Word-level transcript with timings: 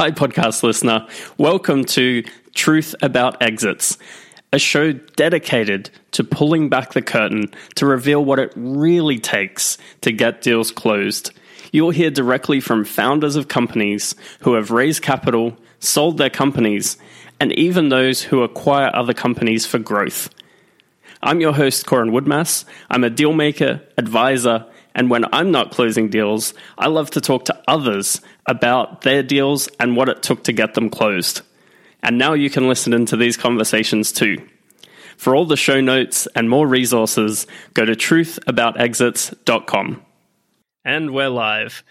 Hi, 0.00 0.10
podcast 0.10 0.62
listener. 0.62 1.06
Welcome 1.36 1.84
to 1.84 2.24
Truth 2.54 2.94
About 3.02 3.42
Exits, 3.42 3.98
a 4.50 4.58
show 4.58 4.92
dedicated 4.92 5.90
to 6.12 6.24
pulling 6.24 6.70
back 6.70 6.94
the 6.94 7.02
curtain 7.02 7.52
to 7.74 7.84
reveal 7.84 8.24
what 8.24 8.38
it 8.38 8.50
really 8.56 9.18
takes 9.18 9.76
to 10.00 10.10
get 10.10 10.40
deals 10.40 10.72
closed. 10.72 11.32
You'll 11.70 11.90
hear 11.90 12.10
directly 12.10 12.60
from 12.60 12.86
founders 12.86 13.36
of 13.36 13.48
companies 13.48 14.14
who 14.40 14.54
have 14.54 14.70
raised 14.70 15.02
capital, 15.02 15.54
sold 15.80 16.16
their 16.16 16.30
companies, 16.30 16.96
and 17.38 17.52
even 17.52 17.90
those 17.90 18.22
who 18.22 18.42
acquire 18.42 18.90
other 18.94 19.12
companies 19.12 19.66
for 19.66 19.78
growth. 19.78 20.30
I'm 21.22 21.42
your 21.42 21.52
host, 21.52 21.84
Coran 21.84 22.10
Woodmass. 22.10 22.64
I'm 22.88 23.04
a 23.04 23.10
dealmaker, 23.10 23.82
advisor, 23.98 24.64
and 24.94 25.10
when 25.10 25.26
I'm 25.32 25.50
not 25.50 25.70
closing 25.70 26.08
deals, 26.08 26.54
I 26.78 26.88
love 26.88 27.10
to 27.10 27.20
talk 27.20 27.44
to 27.44 27.62
others 27.68 28.20
about 28.50 29.02
their 29.02 29.22
deals 29.22 29.68
and 29.78 29.96
what 29.96 30.08
it 30.08 30.24
took 30.24 30.42
to 30.44 30.52
get 30.52 30.74
them 30.74 30.90
closed. 30.90 31.42
And 32.02 32.18
now 32.18 32.34
you 32.34 32.50
can 32.50 32.66
listen 32.66 32.92
into 32.92 33.16
these 33.16 33.36
conversations 33.36 34.10
too. 34.10 34.44
For 35.16 35.36
all 35.36 35.44
the 35.44 35.56
show 35.56 35.80
notes 35.80 36.26
and 36.34 36.50
more 36.50 36.66
resources, 36.66 37.46
go 37.74 37.84
to 37.84 37.92
truthaboutexits.com. 37.92 40.02
And 40.84 41.12
we're 41.12 41.28
live. 41.28 41.84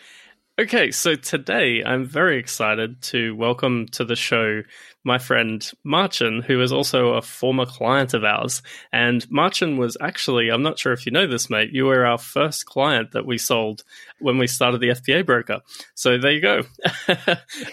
Okay, 0.60 0.92
so 0.92 1.16
today 1.16 1.82
I'm 1.86 2.06
very 2.06 2.38
excited 2.38 3.02
to 3.04 3.34
welcome 3.36 3.86
to 3.94 4.04
the 4.04 4.18
show 4.18 4.64
my 5.04 5.18
friend 5.18 5.72
Marcin, 5.84 6.42
who 6.42 6.62
is 6.62 6.72
also 6.72 7.14
a 7.14 7.22
former 7.22 7.66
client 7.66 8.14
of 8.14 8.24
ours. 8.24 8.62
And 8.92 9.30
Marcin 9.32 9.78
was 9.78 9.96
actually, 10.02 10.50
I'm 10.50 10.62
not 10.62 10.78
sure 10.78 10.94
if 10.94 11.06
you 11.06 11.12
know 11.12 11.28
this, 11.28 11.50
mate, 11.50 11.70
you 11.72 11.86
were 11.86 12.06
our 12.06 12.18
first 12.18 12.66
client 12.66 13.12
that 13.12 13.26
we 13.26 13.38
sold 13.38 13.84
when 14.20 14.38
we 14.38 14.48
started 14.48 14.82
the 14.82 14.90
FBA 14.90 15.26
broker. 15.26 15.62
So 15.96 16.18
there 16.18 16.32
you 16.32 16.42
go. 16.42 16.60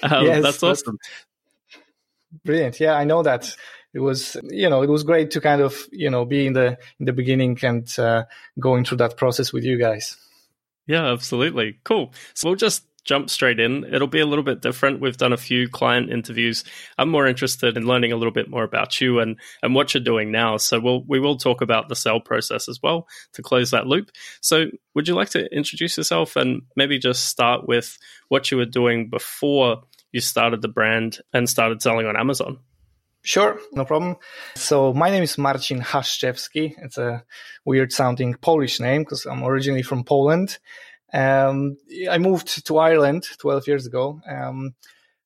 um, 0.03 0.25
yes, 0.25 0.43
that's 0.43 0.63
awesome. 0.63 0.99
That's 2.33 2.43
brilliant. 2.45 2.81
Yeah, 2.81 2.95
I 2.95 3.05
know 3.05 3.23
that. 3.23 3.55
It 3.93 4.01
was, 4.01 4.37
you 4.45 4.69
know, 4.69 4.83
it 4.83 4.91
was 4.91 5.05
great 5.05 5.31
to 5.33 5.41
kind 5.41 5.63
of, 5.63 5.75
you 5.91 6.11
know, 6.11 6.27
be 6.27 6.47
in 6.47 6.53
the 6.53 6.77
in 7.01 7.07
the 7.07 7.15
beginning 7.15 7.59
and 7.63 7.99
uh, 7.99 8.25
going 8.61 8.85
through 8.85 8.99
that 8.99 9.17
process 9.17 9.55
with 9.55 9.65
you 9.65 9.79
guys. 9.79 10.19
Yeah, 10.87 11.13
absolutely. 11.13 11.79
Cool. 11.83 12.13
So 12.35 12.49
we'll 12.49 12.57
just 12.57 12.85
jump 13.07 13.31
straight 13.31 13.61
in. 13.61 13.85
It'll 13.85 14.09
be 14.09 14.21
a 14.21 14.27
little 14.27 14.45
bit 14.45 14.61
different. 14.61 15.01
We've 15.01 15.17
done 15.17 15.33
a 15.33 15.39
few 15.39 15.69
client 15.69 16.11
interviews. 16.11 16.65
I'm 16.99 17.09
more 17.09 17.27
interested 17.27 17.77
in 17.77 17.87
learning 17.87 18.13
a 18.13 18.17
little 18.17 18.33
bit 18.33 18.51
more 18.51 18.65
about 18.65 19.01
you 19.01 19.21
and, 19.21 19.37
and 19.63 19.75
what 19.75 19.95
you're 19.95 20.03
doing 20.03 20.31
now. 20.31 20.57
So 20.57 20.81
we'll 20.81 21.05
we 21.07 21.21
will 21.21 21.37
talk 21.37 21.63
about 21.63 21.89
the 21.89 21.97
sale 21.97 22.21
process 22.21 22.69
as 22.69 22.83
well 22.83 23.07
to 23.35 23.43
close 23.43 23.71
that 23.71 23.87
loop. 23.87 24.11
So 24.41 24.67
would 24.95 25.09
you 25.09 25.15
like 25.15 25.31
to 25.31 25.47
introduce 25.55 25.97
yourself 25.97 26.37
and 26.37 26.63
maybe 26.75 26.99
just 26.99 27.27
start 27.27 27.67
with 27.67 27.97
what 28.29 28.51
you 28.51 28.59
were 28.59 28.67
doing 28.67 29.09
before 29.09 29.83
you 30.13 30.21
started 30.21 30.63
the 30.63 30.69
brand 30.69 31.21
and 31.33 31.49
started 31.49 31.81
selling 31.81 32.07
on 32.07 32.17
Amazon? 32.17 32.59
Sure, 33.23 33.59
no 33.73 33.85
problem. 33.85 34.17
So 34.55 34.95
my 34.95 35.11
name 35.11 35.25
is 35.25 35.37
Marcin 35.37 35.81
Haszczewski. 35.81 36.75
It's 36.79 36.97
a 36.97 37.25
weird 37.65 37.93
sounding 37.93 38.35
Polish 38.35 38.79
name 38.79 39.03
because 39.03 39.27
I'm 39.27 39.43
originally 39.43 39.83
from 39.83 40.05
Poland. 40.05 40.59
Um, 41.13 41.79
I 42.11 42.19
moved 42.19 42.67
to 42.67 42.79
Ireland 42.79 43.27
12 43.39 43.67
years 43.69 43.87
ago. 43.87 44.21
Um, 44.29 44.75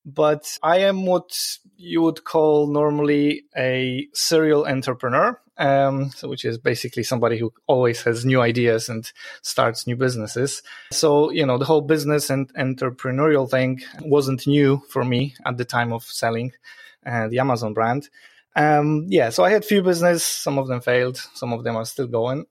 but 0.04 0.58
I 0.62 0.78
am 0.78 1.06
what 1.06 1.58
you 1.76 2.02
would 2.02 2.24
call 2.24 2.66
normally 2.66 3.44
a 3.56 4.08
serial 4.14 4.66
entrepreneur, 4.66 5.40
um, 5.58 6.10
so 6.10 6.28
which 6.28 6.44
is 6.44 6.58
basically 6.58 7.02
somebody 7.02 7.38
who 7.38 7.52
always 7.66 8.02
has 8.02 8.24
new 8.24 8.40
ideas 8.40 8.88
and 8.88 9.10
starts 9.42 9.86
new 9.86 9.96
businesses. 9.96 10.62
So, 10.90 11.30
you 11.30 11.44
know, 11.44 11.58
the 11.58 11.64
whole 11.64 11.82
business 11.82 12.30
and 12.30 12.52
entrepreneurial 12.54 13.48
thing 13.48 13.82
wasn't 14.00 14.46
new 14.46 14.82
for 14.88 15.04
me 15.04 15.34
at 15.44 15.58
the 15.58 15.64
time 15.64 15.92
of 15.92 16.04
selling 16.04 16.52
uh, 17.04 17.28
the 17.28 17.38
Amazon 17.38 17.74
brand. 17.74 18.08
Um, 18.56 19.06
yeah, 19.08 19.30
so 19.30 19.44
I 19.44 19.50
had 19.50 19.64
few 19.64 19.82
business. 19.82 20.24
Some 20.24 20.58
of 20.58 20.66
them 20.66 20.80
failed. 20.80 21.18
Some 21.34 21.52
of 21.52 21.62
them 21.62 21.76
are 21.76 21.84
still 21.84 22.08
going 22.08 22.46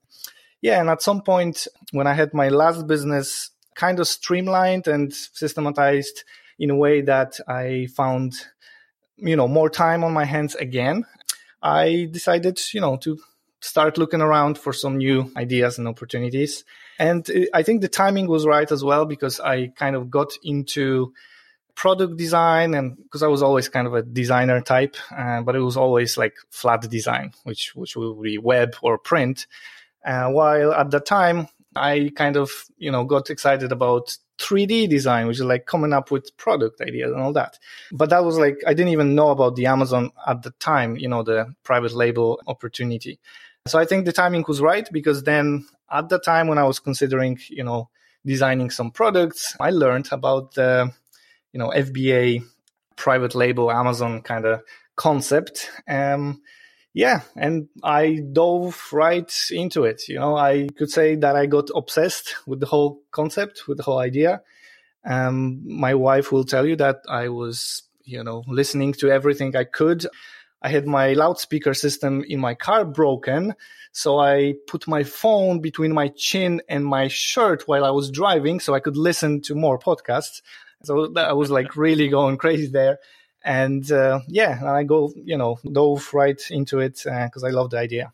yeah, 0.60 0.80
and 0.80 0.90
at 0.90 1.02
some 1.02 1.22
point 1.22 1.66
when 1.92 2.06
I 2.06 2.14
had 2.14 2.34
my 2.34 2.48
last 2.48 2.86
business 2.86 3.50
kind 3.74 3.98
of 3.98 4.06
streamlined 4.06 4.86
and 4.86 5.12
systematized 5.12 6.24
in 6.58 6.70
a 6.70 6.76
way 6.76 7.00
that 7.00 7.40
I 7.48 7.88
found, 7.96 8.34
you 9.16 9.36
know, 9.36 9.48
more 9.48 9.70
time 9.70 10.04
on 10.04 10.12
my 10.12 10.24
hands 10.24 10.54
again, 10.54 11.06
I 11.62 12.08
decided, 12.10 12.60
you 12.74 12.80
know, 12.80 12.96
to 12.98 13.18
start 13.60 13.98
looking 13.98 14.20
around 14.20 14.58
for 14.58 14.72
some 14.72 14.98
new 14.98 15.30
ideas 15.36 15.78
and 15.78 15.88
opportunities. 15.88 16.64
And 16.98 17.26
I 17.54 17.62
think 17.62 17.80
the 17.80 17.88
timing 17.88 18.26
was 18.26 18.46
right 18.46 18.70
as 18.70 18.84
well 18.84 19.06
because 19.06 19.40
I 19.40 19.68
kind 19.68 19.96
of 19.96 20.10
got 20.10 20.32
into 20.42 21.12
product 21.74 22.18
design 22.18 22.74
and 22.74 22.96
because 22.96 23.22
I 23.22 23.28
was 23.28 23.42
always 23.42 23.68
kind 23.68 23.86
of 23.86 23.94
a 23.94 24.02
designer 24.02 24.60
type, 24.60 24.96
uh, 25.16 25.40
but 25.40 25.56
it 25.56 25.60
was 25.60 25.76
always 25.78 26.18
like 26.18 26.34
flat 26.50 26.82
design, 26.82 27.32
which, 27.44 27.74
which 27.74 27.96
would 27.96 28.20
be 28.22 28.36
web 28.36 28.76
or 28.82 28.98
print. 28.98 29.46
Uh, 30.04 30.28
while 30.30 30.72
at 30.72 30.90
the 30.90 31.00
time, 31.00 31.48
I 31.76 32.10
kind 32.16 32.36
of, 32.36 32.50
you 32.78 32.90
know, 32.90 33.04
got 33.04 33.30
excited 33.30 33.70
about 33.72 34.16
3D 34.38 34.88
design, 34.88 35.26
which 35.26 35.38
is 35.38 35.44
like 35.44 35.66
coming 35.66 35.92
up 35.92 36.10
with 36.10 36.36
product 36.36 36.80
ideas 36.80 37.12
and 37.12 37.20
all 37.20 37.32
that. 37.34 37.58
But 37.92 38.10
that 38.10 38.24
was 38.24 38.38
like, 38.38 38.58
I 38.66 38.74
didn't 38.74 38.92
even 38.92 39.14
know 39.14 39.30
about 39.30 39.56
the 39.56 39.66
Amazon 39.66 40.10
at 40.26 40.42
the 40.42 40.50
time, 40.52 40.96
you 40.96 41.08
know, 41.08 41.22
the 41.22 41.54
private 41.62 41.92
label 41.92 42.40
opportunity. 42.46 43.20
So 43.66 43.78
I 43.78 43.84
think 43.84 44.04
the 44.04 44.12
timing 44.12 44.44
was 44.48 44.60
right 44.60 44.88
because 44.90 45.22
then 45.22 45.66
at 45.90 46.08
the 46.08 46.18
time 46.18 46.48
when 46.48 46.58
I 46.58 46.64
was 46.64 46.80
considering, 46.80 47.38
you 47.48 47.62
know, 47.62 47.90
designing 48.24 48.70
some 48.70 48.90
products, 48.90 49.56
I 49.60 49.70
learned 49.70 50.08
about 50.12 50.54
the, 50.54 50.92
you 51.52 51.58
know, 51.58 51.68
FBA 51.68 52.44
private 52.96 53.34
label 53.34 53.70
Amazon 53.70 54.22
kind 54.22 54.46
of 54.46 54.62
concept. 54.96 55.70
Um, 55.88 56.42
yeah, 56.92 57.20
and 57.36 57.68
I 57.84 58.20
dove 58.32 58.88
right 58.92 59.32
into 59.50 59.84
it. 59.84 60.08
You 60.08 60.18
know, 60.18 60.36
I 60.36 60.68
could 60.76 60.90
say 60.90 61.14
that 61.16 61.36
I 61.36 61.46
got 61.46 61.70
obsessed 61.74 62.34
with 62.46 62.60
the 62.60 62.66
whole 62.66 63.02
concept, 63.12 63.68
with 63.68 63.76
the 63.76 63.84
whole 63.84 63.98
idea. 63.98 64.42
Um, 65.04 65.62
my 65.64 65.94
wife 65.94 66.32
will 66.32 66.44
tell 66.44 66.66
you 66.66 66.76
that 66.76 67.02
I 67.08 67.28
was, 67.28 67.84
you 68.04 68.24
know, 68.24 68.42
listening 68.48 68.92
to 68.94 69.10
everything 69.10 69.54
I 69.54 69.64
could. 69.64 70.06
I 70.62 70.68
had 70.68 70.86
my 70.86 71.12
loudspeaker 71.12 71.74
system 71.74 72.24
in 72.28 72.40
my 72.40 72.54
car 72.54 72.84
broken. 72.84 73.54
So 73.92 74.18
I 74.18 74.54
put 74.66 74.88
my 74.88 75.04
phone 75.04 75.60
between 75.60 75.92
my 75.92 76.08
chin 76.08 76.60
and 76.68 76.84
my 76.84 77.08
shirt 77.08 77.66
while 77.66 77.84
I 77.84 77.90
was 77.90 78.10
driving 78.10 78.60
so 78.60 78.74
I 78.74 78.80
could 78.80 78.96
listen 78.96 79.40
to 79.42 79.54
more 79.54 79.78
podcasts. 79.78 80.42
So 80.82 81.12
I 81.16 81.32
was 81.32 81.50
like 81.50 81.76
really 81.76 82.08
going 82.08 82.36
crazy 82.36 82.66
there 82.66 82.98
and 83.44 83.90
uh, 83.90 84.20
yeah, 84.28 84.60
I 84.64 84.84
go, 84.84 85.12
you 85.16 85.36
know, 85.36 85.58
dove 85.70 86.12
right 86.12 86.40
into 86.50 86.80
it 86.80 87.00
because 87.04 87.42
uh, 87.42 87.46
I 87.46 87.50
love 87.50 87.70
the 87.70 87.78
idea. 87.78 88.12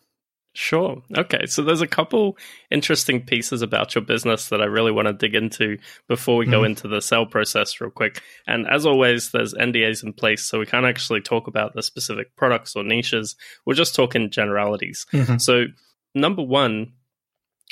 Sure. 0.57 1.03
Okay. 1.15 1.45
So 1.45 1.63
there's 1.63 1.83
a 1.83 1.87
couple 1.87 2.39
interesting 2.71 3.21
pieces 3.21 3.61
about 3.61 3.95
your 3.95 4.03
business 4.03 4.49
that 4.49 4.63
I 4.63 4.65
really 4.65 4.91
want 4.91 5.07
to 5.07 5.13
dig 5.13 5.35
into 5.35 5.77
before 6.09 6.39
we 6.39 6.47
mm-hmm. 6.47 6.53
go 6.53 6.65
into 6.65 6.89
the 6.89 7.03
sale 7.03 7.27
process 7.27 7.79
real 7.79 7.91
quick. 7.91 8.23
And 8.47 8.67
as 8.67 8.87
always, 8.87 9.33
there's 9.33 9.53
NDAs 9.53 10.03
in 10.03 10.15
place, 10.15 10.43
so 10.43 10.59
we 10.59 10.65
can't 10.65 10.87
actually 10.87 11.21
talk 11.21 11.47
about 11.47 11.75
the 11.75 11.83
specific 11.83 12.35
products 12.37 12.75
or 12.75 12.85
niches. 12.85 13.37
We're 13.67 13.75
just 13.75 13.95
talking 13.95 14.31
generalities. 14.31 15.05
Mm-hmm. 15.13 15.37
So 15.37 15.67
number 16.15 16.43
one, 16.43 16.95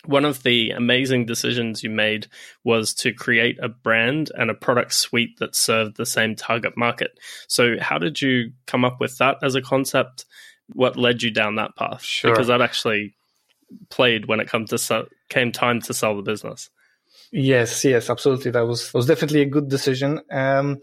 one 0.07 0.25
of 0.25 0.43
the 0.43 0.71
amazing 0.71 1.27
decisions 1.27 1.83
you 1.83 1.91
made 1.91 2.27
was 2.63 2.95
to 2.95 3.13
create 3.13 3.59
a 3.63 3.69
brand 3.69 4.31
and 4.37 4.51
a 4.51 4.55
product 4.55 4.95
suite 4.95 5.39
that 5.39 5.55
served 5.55 5.97
the 5.97 6.07
same 6.07 6.37
target 6.37 6.77
market. 6.77 7.19
So, 7.49 7.77
how 7.81 7.99
did 7.99 8.21
you 8.21 8.53
come 8.67 8.85
up 8.85 9.01
with 9.01 9.19
that 9.19 9.39
as 9.43 9.55
a 9.55 9.63
concept? 9.63 10.25
What 10.73 10.97
led 10.97 11.23
you 11.23 11.31
down 11.31 11.57
that 11.57 11.77
path? 11.77 12.03
Sure. 12.03 12.31
Because 12.31 12.49
that 12.49 12.63
actually 12.63 13.15
played 13.91 14.27
when 14.27 14.41
it 14.41 14.49
come 14.49 14.67
to 14.67 14.79
sell, 14.79 15.07
came 15.29 15.53
time 15.53 15.81
to 15.83 15.95
sell 15.95 16.17
the 16.17 16.23
business. 16.23 16.71
Yes, 17.33 17.85
yes, 17.85 18.11
absolutely. 18.11 18.51
That 18.53 18.67
was 18.67 18.93
was 18.95 19.07
definitely 19.07 19.43
a 19.43 19.47
good 19.47 19.69
decision. 19.69 20.21
Um, 20.31 20.81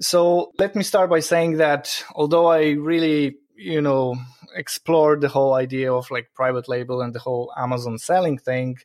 so 0.00 0.52
let 0.58 0.74
me 0.74 0.82
start 0.82 1.10
by 1.10 1.20
saying 1.20 1.58
that 1.58 2.04
although 2.14 2.46
I 2.46 2.70
really 2.70 3.36
you 3.56 3.80
know 3.80 4.16
explored 4.54 5.20
the 5.20 5.28
whole 5.28 5.54
idea 5.54 5.92
of 5.92 6.10
like 6.10 6.30
private 6.34 6.68
label 6.68 7.00
and 7.00 7.14
the 7.14 7.18
whole 7.18 7.52
amazon 7.56 7.98
selling 7.98 8.38
thing 8.38 8.76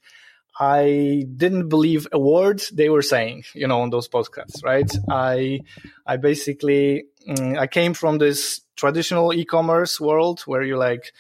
i 0.60 1.24
didn't 1.36 1.70
believe 1.70 2.08
a 2.12 2.20
word 2.20 2.62
they 2.74 2.90
were 2.90 3.02
saying 3.02 3.44
you 3.54 3.68
know 3.68 3.82
on 3.82 3.90
those 3.90 4.08
podcasts 4.08 4.64
right? 4.64 4.92
I 5.10 5.60
i 6.06 6.18
basically 6.18 7.06
mm, 7.28 7.58
i 7.58 7.68
came 7.68 7.94
from 7.94 8.18
this 8.18 8.62
traditional 8.76 9.34
e-commerce 9.34 10.00
world 10.00 10.42
where 10.42 10.64
you 10.64 10.78
like 10.78 11.12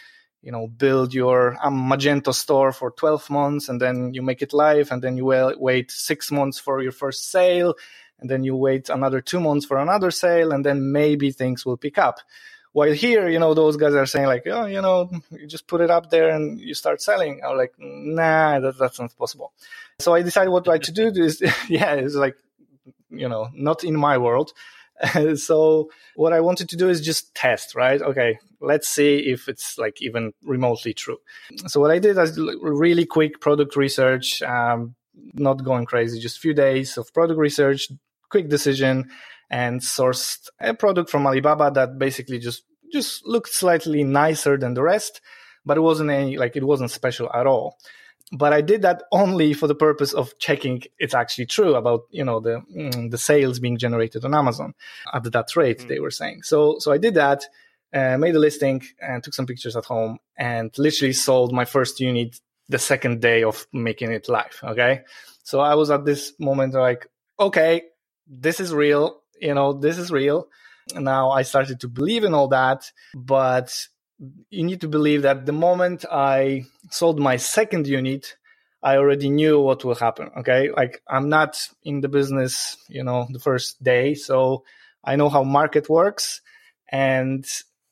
you 0.41 0.51
know 0.51 0.67
build 0.67 1.13
your 1.13 1.57
um, 1.61 1.89
magento 1.89 2.33
store 2.33 2.71
for 2.71 2.91
12 2.91 3.29
months 3.29 3.69
and 3.69 3.81
then 3.81 4.13
you 4.13 4.21
make 4.21 4.41
it 4.41 4.53
live 4.53 4.91
and 4.91 5.01
then 5.01 5.17
you 5.17 5.25
wait 5.25 5.91
six 5.91 6.31
months 6.31 6.59
for 6.59 6.81
your 6.81 6.91
first 6.91 7.29
sale 7.29 7.73
and 8.19 8.29
then 8.29 8.43
you 8.43 8.55
wait 8.55 8.89
another 8.89 9.21
two 9.21 9.39
months 9.39 9.65
for 9.65 9.77
another 9.77 10.11
sale 10.11 10.51
and 10.51 10.65
then 10.65 10.91
maybe 10.91 11.31
things 11.31 11.65
will 11.65 11.77
pick 11.77 11.97
up 11.97 12.19
while 12.77 12.91
here, 12.91 13.27
you 13.27 13.39
know, 13.39 13.55
those 13.55 13.75
guys 13.75 13.95
are 13.95 14.05
saying 14.05 14.27
like, 14.27 14.43
oh, 14.45 14.67
you 14.67 14.83
know, 14.83 15.09
you 15.31 15.47
just 15.47 15.65
put 15.65 15.81
it 15.81 15.89
up 15.89 16.11
there 16.11 16.29
and 16.29 16.59
you 16.59 16.75
start 16.75 17.01
selling. 17.01 17.41
I'm 17.43 17.57
like, 17.57 17.73
nah, 17.79 18.59
that, 18.59 18.77
that's 18.77 18.99
not 18.99 19.17
possible. 19.17 19.51
So 19.97 20.13
I 20.13 20.21
decided 20.21 20.51
what 20.51 20.69
I 20.69 20.77
to 20.77 20.91
do 20.91 21.07
is, 21.07 21.41
yeah, 21.69 21.95
it's 21.95 22.13
like, 22.13 22.37
you 23.09 23.27
know, 23.27 23.49
not 23.55 23.83
in 23.83 23.95
my 23.95 24.19
world. 24.19 24.53
so 25.37 25.89
what 26.15 26.33
I 26.33 26.41
wanted 26.41 26.69
to 26.69 26.77
do 26.77 26.87
is 26.87 27.01
just 27.01 27.33
test, 27.33 27.73
right? 27.73 27.99
Okay, 27.99 28.37
let's 28.61 28.87
see 28.87 29.25
if 29.33 29.49
it's 29.49 29.79
like 29.79 29.99
even 30.03 30.33
remotely 30.43 30.93
true. 30.93 31.17
So 31.65 31.81
what 31.81 31.89
I 31.89 31.97
did 31.97 32.15
is 32.19 32.39
really 32.61 33.07
quick 33.07 33.41
product 33.41 33.75
research, 33.75 34.43
um, 34.43 34.93
not 35.33 35.63
going 35.63 35.87
crazy, 35.87 36.19
just 36.19 36.37
a 36.37 36.41
few 36.41 36.53
days 36.53 36.95
of 36.95 37.11
product 37.11 37.39
research, 37.39 37.89
quick 38.29 38.49
decision, 38.49 39.09
and 39.49 39.81
sourced 39.81 40.49
a 40.59 40.73
product 40.73 41.09
from 41.09 41.25
Alibaba 41.25 41.71
that 41.73 41.97
basically 41.97 42.37
just 42.37 42.63
just 42.91 43.25
looked 43.25 43.49
slightly 43.49 44.03
nicer 44.03 44.57
than 44.57 44.73
the 44.73 44.83
rest, 44.83 45.21
but 45.65 45.77
it 45.77 45.81
wasn't 45.81 46.09
any 46.09 46.37
like 46.37 46.55
it 46.55 46.63
wasn't 46.63 46.91
special 46.91 47.29
at 47.33 47.47
all 47.47 47.77
but 48.31 48.51
I 48.51 48.61
did 48.61 48.81
that 48.81 49.03
only 49.11 49.53
for 49.53 49.67
the 49.67 49.75
purpose 49.75 50.13
of 50.13 50.37
checking 50.37 50.83
it's 50.99 51.13
actually 51.13 51.45
true 51.45 51.75
about 51.75 52.03
you 52.11 52.25
know 52.25 52.39
the 52.39 52.61
mm, 52.75 53.09
the 53.09 53.17
sales 53.17 53.59
being 53.59 53.77
generated 53.77 54.25
on 54.25 54.33
Amazon 54.33 54.73
at 55.13 55.23
that 55.31 55.55
rate 55.55 55.79
mm. 55.79 55.87
they 55.87 55.99
were 55.99 56.11
saying. 56.11 56.43
So 56.43 56.77
so 56.79 56.91
I 56.91 56.97
did 56.97 57.13
that, 57.13 57.45
uh, 57.93 58.17
made 58.17 58.35
a 58.35 58.39
listing 58.39 58.83
and 58.99 59.23
took 59.23 59.33
some 59.33 59.45
pictures 59.45 59.75
at 59.75 59.85
home 59.85 60.19
and 60.37 60.71
literally 60.77 61.13
sold 61.13 61.53
my 61.53 61.65
first 61.65 61.99
unit 61.99 62.39
the 62.69 62.79
second 62.79 63.21
day 63.21 63.43
of 63.43 63.65
making 63.71 64.11
it 64.11 64.27
live. 64.27 64.59
Okay, 64.61 65.03
so 65.43 65.61
I 65.61 65.75
was 65.75 65.89
at 65.89 66.03
this 66.03 66.33
moment 66.37 66.73
like, 66.73 67.07
okay, 67.39 67.83
this 68.27 68.59
is 68.59 68.73
real. 68.73 69.21
You 69.39 69.53
know, 69.53 69.71
this 69.71 69.97
is 69.97 70.11
real. 70.11 70.49
Now 70.95 71.31
I 71.31 71.43
started 71.43 71.79
to 71.81 71.87
believe 71.87 72.23
in 72.23 72.33
all 72.33 72.47
that, 72.49 72.91
but 73.13 73.87
you 74.49 74.63
need 74.63 74.81
to 74.81 74.87
believe 74.87 75.21
that 75.23 75.45
the 75.45 75.51
moment 75.51 76.05
I 76.11 76.65
sold 76.89 77.19
my 77.19 77.37
second 77.37 77.87
unit, 77.87 78.35
I 78.81 78.97
already 78.97 79.29
knew 79.29 79.59
what 79.59 79.83
will 79.83 79.95
happen. 79.95 80.29
Okay. 80.37 80.71
Like 80.71 81.01
I'm 81.07 81.29
not 81.29 81.67
in 81.83 82.01
the 82.01 82.09
business, 82.09 82.77
you 82.87 83.03
know, 83.03 83.27
the 83.29 83.39
first 83.39 83.83
day. 83.83 84.13
So 84.15 84.63
I 85.03 85.15
know 85.15 85.29
how 85.29 85.43
market 85.43 85.89
works. 85.89 86.41
And 86.89 87.45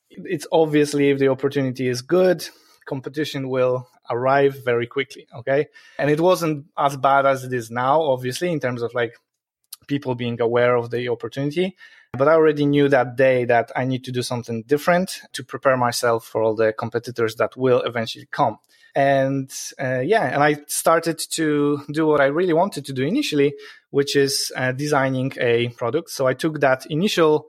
it's 0.10 0.48
obviously 0.52 1.10
if 1.10 1.20
the 1.20 1.28
opportunity 1.28 1.88
is 1.88 2.02
good, 2.02 2.48
competition 2.86 3.50
will 3.50 3.88
arrive 4.10 4.64
very 4.64 4.88
quickly. 4.88 5.28
Okay. 5.36 5.68
And 6.00 6.10
it 6.10 6.20
wasn't 6.20 6.66
as 6.78 6.96
bad 6.98 7.26
as 7.26 7.44
it 7.44 7.54
is 7.54 7.70
now, 7.72 8.02
obviously, 8.02 8.52
in 8.52 8.60
terms 8.60 8.82
of 8.82 8.94
like 8.94 9.16
people 9.88 10.16
being 10.16 10.40
aware 10.42 10.76
of 10.76 10.92
the 10.92 11.10
opportunity. 11.10 11.76
But 12.16 12.28
I 12.28 12.34
already 12.34 12.66
knew 12.66 12.90
that 12.90 13.16
day 13.16 13.46
that 13.46 13.72
I 13.76 13.86
need 13.86 14.04
to 14.06 14.12
do 14.12 14.22
something 14.22 14.64
different 14.64 15.22
to 15.34 15.44
prepare 15.44 15.78
myself 15.78 16.26
for 16.26 16.42
all 16.42 16.56
the 16.56 16.74
competitors 16.74 17.36
that 17.36 17.56
will 17.56 17.82
eventually 17.82 18.28
come. 18.32 18.60
And 18.96 19.52
uh, 19.80 20.00
yeah, 20.00 20.24
and 20.26 20.42
I 20.42 20.58
started 20.68 21.20
to 21.32 21.82
do 21.92 22.08
what 22.08 22.22
I 22.22 22.26
really 22.28 22.54
wanted 22.54 22.86
to 22.86 22.94
do 22.94 23.04
initially, 23.04 23.54
which 23.90 24.16
is 24.16 24.52
uh, 24.56 24.72
designing 24.72 25.34
a 25.38 25.70
product. 25.70 26.10
So 26.12 26.28
I 26.28 26.34
took 26.34 26.62
that 26.62 26.86
initial, 26.86 27.48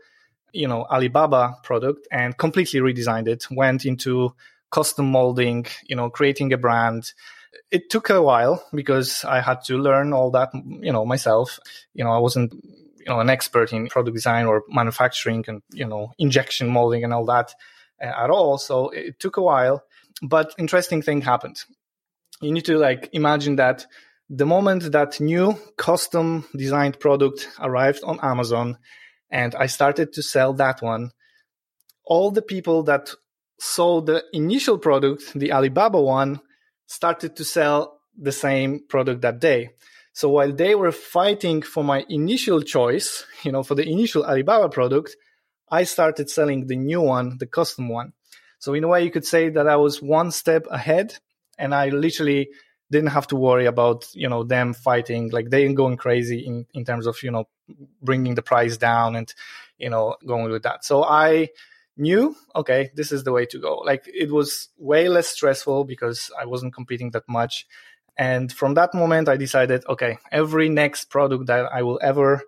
you 0.53 0.67
know, 0.67 0.85
Alibaba 0.91 1.57
product 1.63 2.09
and 2.11 2.37
completely 2.37 2.81
redesigned 2.81 3.29
it, 3.29 3.47
went 3.51 3.85
into 3.85 4.35
custom 4.71 5.07
molding, 5.07 5.67
you 5.87 5.95
know, 5.95 6.11
creating 6.11 6.53
a 6.53 6.59
brand, 6.59 7.13
it 7.71 7.91
took 7.91 8.11
a 8.11 8.23
while 8.23 8.65
because 8.73 9.25
I 9.25 9.41
had 9.41 9.65
to 9.65 9.79
learn 9.79 10.13
all 10.13 10.31
that, 10.33 10.51
you 10.55 10.93
know, 10.93 11.05
myself. 11.05 11.59
You 11.95 12.05
know, 12.05 12.11
I 12.11 12.19
wasn't, 12.19 12.55
you 13.07 13.13
know, 13.13 13.21
an 13.21 13.31
expert 13.31 13.73
in 13.73 13.87
product 13.87 14.15
design 14.15 14.47
or 14.47 14.65
manufacturing 14.69 15.45
and, 15.47 15.63
you 15.73 15.87
know, 15.87 16.13
injection 16.19 16.69
molding 16.69 17.05
and 17.05 17.13
all 17.13 17.25
that 17.27 17.55
uh, 18.03 18.07
at 18.07 18.31
all. 18.31 18.59
So 18.59 18.89
it 18.91 19.21
took 19.21 19.37
a 19.37 19.43
while, 19.43 19.85
but 20.23 20.55
interesting 20.59 21.03
thing 21.03 21.21
happened. 21.21 21.63
You 22.41 22.53
need 22.53 22.65
to 22.65 22.79
like 22.79 23.09
imagine 23.13 23.57
that 23.57 23.87
the 24.29 24.47
moment 24.47 24.91
that 24.91 25.21
new 25.21 25.57
custom 25.77 26.47
designed 26.55 26.99
product 26.99 27.49
arrived 27.61 28.01
on 28.03 28.19
Amazon 28.23 28.77
and 29.31 29.55
I 29.55 29.67
started 29.67 30.13
to 30.15 30.23
sell 30.23 30.53
that 30.55 30.83
one, 30.83 31.13
all 32.05 32.33
the 32.33 32.43
people 32.43 32.83
that 32.85 33.11
saw 33.61 34.01
the 34.01 34.25
initial 34.33 34.79
product, 34.79 35.33
the 35.35 35.53
Alibaba 35.53 36.01
one, 36.01 36.41
started 36.87 37.37
to 37.37 37.45
sell 37.45 38.01
the 38.19 38.33
same 38.33 38.81
product 38.89 39.21
that 39.23 39.41
day. 39.41 39.71
So 40.17 40.31
while 40.31 40.51
they 40.51 40.75
were 40.75 40.93
fighting 40.93 41.61
for 41.61 41.85
my 41.85 42.07
initial 42.09 42.63
choice, 42.63 43.27
you 43.43 43.53
know, 43.53 43.63
for 43.63 43.75
the 43.75 43.87
initial 43.87 44.25
Alibaba 44.25 44.71
product, 44.71 45.15
I 45.69 45.85
started 45.85 46.31
selling 46.31 46.69
the 46.69 46.77
new 46.77 47.03
one, 47.03 47.37
the 47.37 47.47
custom 47.47 47.91
one. 47.91 48.15
So 48.59 48.73
in 48.73 48.83
a 48.83 48.89
way, 48.89 49.05
you 49.05 49.11
could 49.11 49.27
say 49.27 49.51
that 49.51 49.69
I 49.69 49.77
was 49.77 50.01
one 50.01 50.31
step 50.31 50.65
ahead 50.71 51.19
and 51.59 51.75
I 51.75 51.91
literally 51.91 52.49
didn't 52.91 53.11
have 53.11 53.27
to 53.27 53.37
worry 53.37 53.67
about, 53.67 54.07
you 54.15 54.31
know, 54.31 54.43
them 54.43 54.73
fighting, 54.73 55.29
like 55.33 55.51
they 55.51 55.71
going 55.75 55.99
crazy 55.99 56.47
in, 56.47 56.65
in 56.73 56.87
terms 56.87 57.07
of, 57.07 57.23
you 57.23 57.31
know, 57.31 57.47
bringing 58.01 58.37
the 58.37 58.43
price 58.43 58.79
down 58.79 59.17
and, 59.17 59.35
you 59.77 59.91
know, 59.91 60.17
going 60.25 60.51
with 60.51 60.63
that. 60.63 60.83
So 60.83 61.05
I, 61.05 61.51
knew, 61.97 62.37
okay, 62.55 62.91
this 62.95 63.11
is 63.11 63.25
the 63.25 63.33
way 63.33 63.47
to 63.47 63.59
go. 63.59 63.77
Like 63.79 64.05
it 64.07 64.31
was 64.31 64.69
way 64.79 65.09
less 65.09 65.29
stressful 65.29 65.85
because 65.85 66.31
I 66.39 66.45
wasn't 66.45 66.75
competing 66.75 67.11
that 67.13 67.29
much. 67.29 67.67
And 68.19 68.53
from 68.53 68.75
that 68.75 68.95
moment, 68.95 69.29
I 69.29 69.37
decided, 69.37 69.85
okay, 69.89 70.19
every 70.33 70.69
next 70.69 71.11
product 71.11 71.47
that 71.47 71.73
I 71.73 71.83
will 71.83 72.01
ever, 72.03 72.43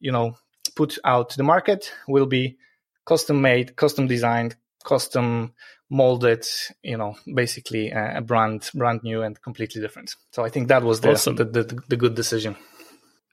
you 0.00 0.12
know, 0.12 0.36
put 0.76 0.98
out 1.04 1.30
to 1.30 1.36
the 1.36 1.42
market 1.42 1.92
will 2.06 2.26
be 2.26 2.56
custom 3.04 3.40
made, 3.40 3.74
custom 3.74 4.06
designed, 4.06 4.54
custom 4.84 5.52
molded, 5.90 6.46
you 6.82 6.96
know, 6.96 7.16
basically 7.34 7.90
a 7.90 8.20
brand, 8.20 8.70
brand 8.74 9.02
new 9.02 9.22
and 9.22 9.40
completely 9.42 9.80
different. 9.80 10.14
So 10.32 10.44
I 10.44 10.50
think 10.50 10.68
that 10.68 10.82
was 10.82 11.00
the, 11.00 11.12
awesome. 11.12 11.36
the, 11.36 11.44
the, 11.44 11.82
the 11.88 11.96
good 11.96 12.14
decision. 12.14 12.56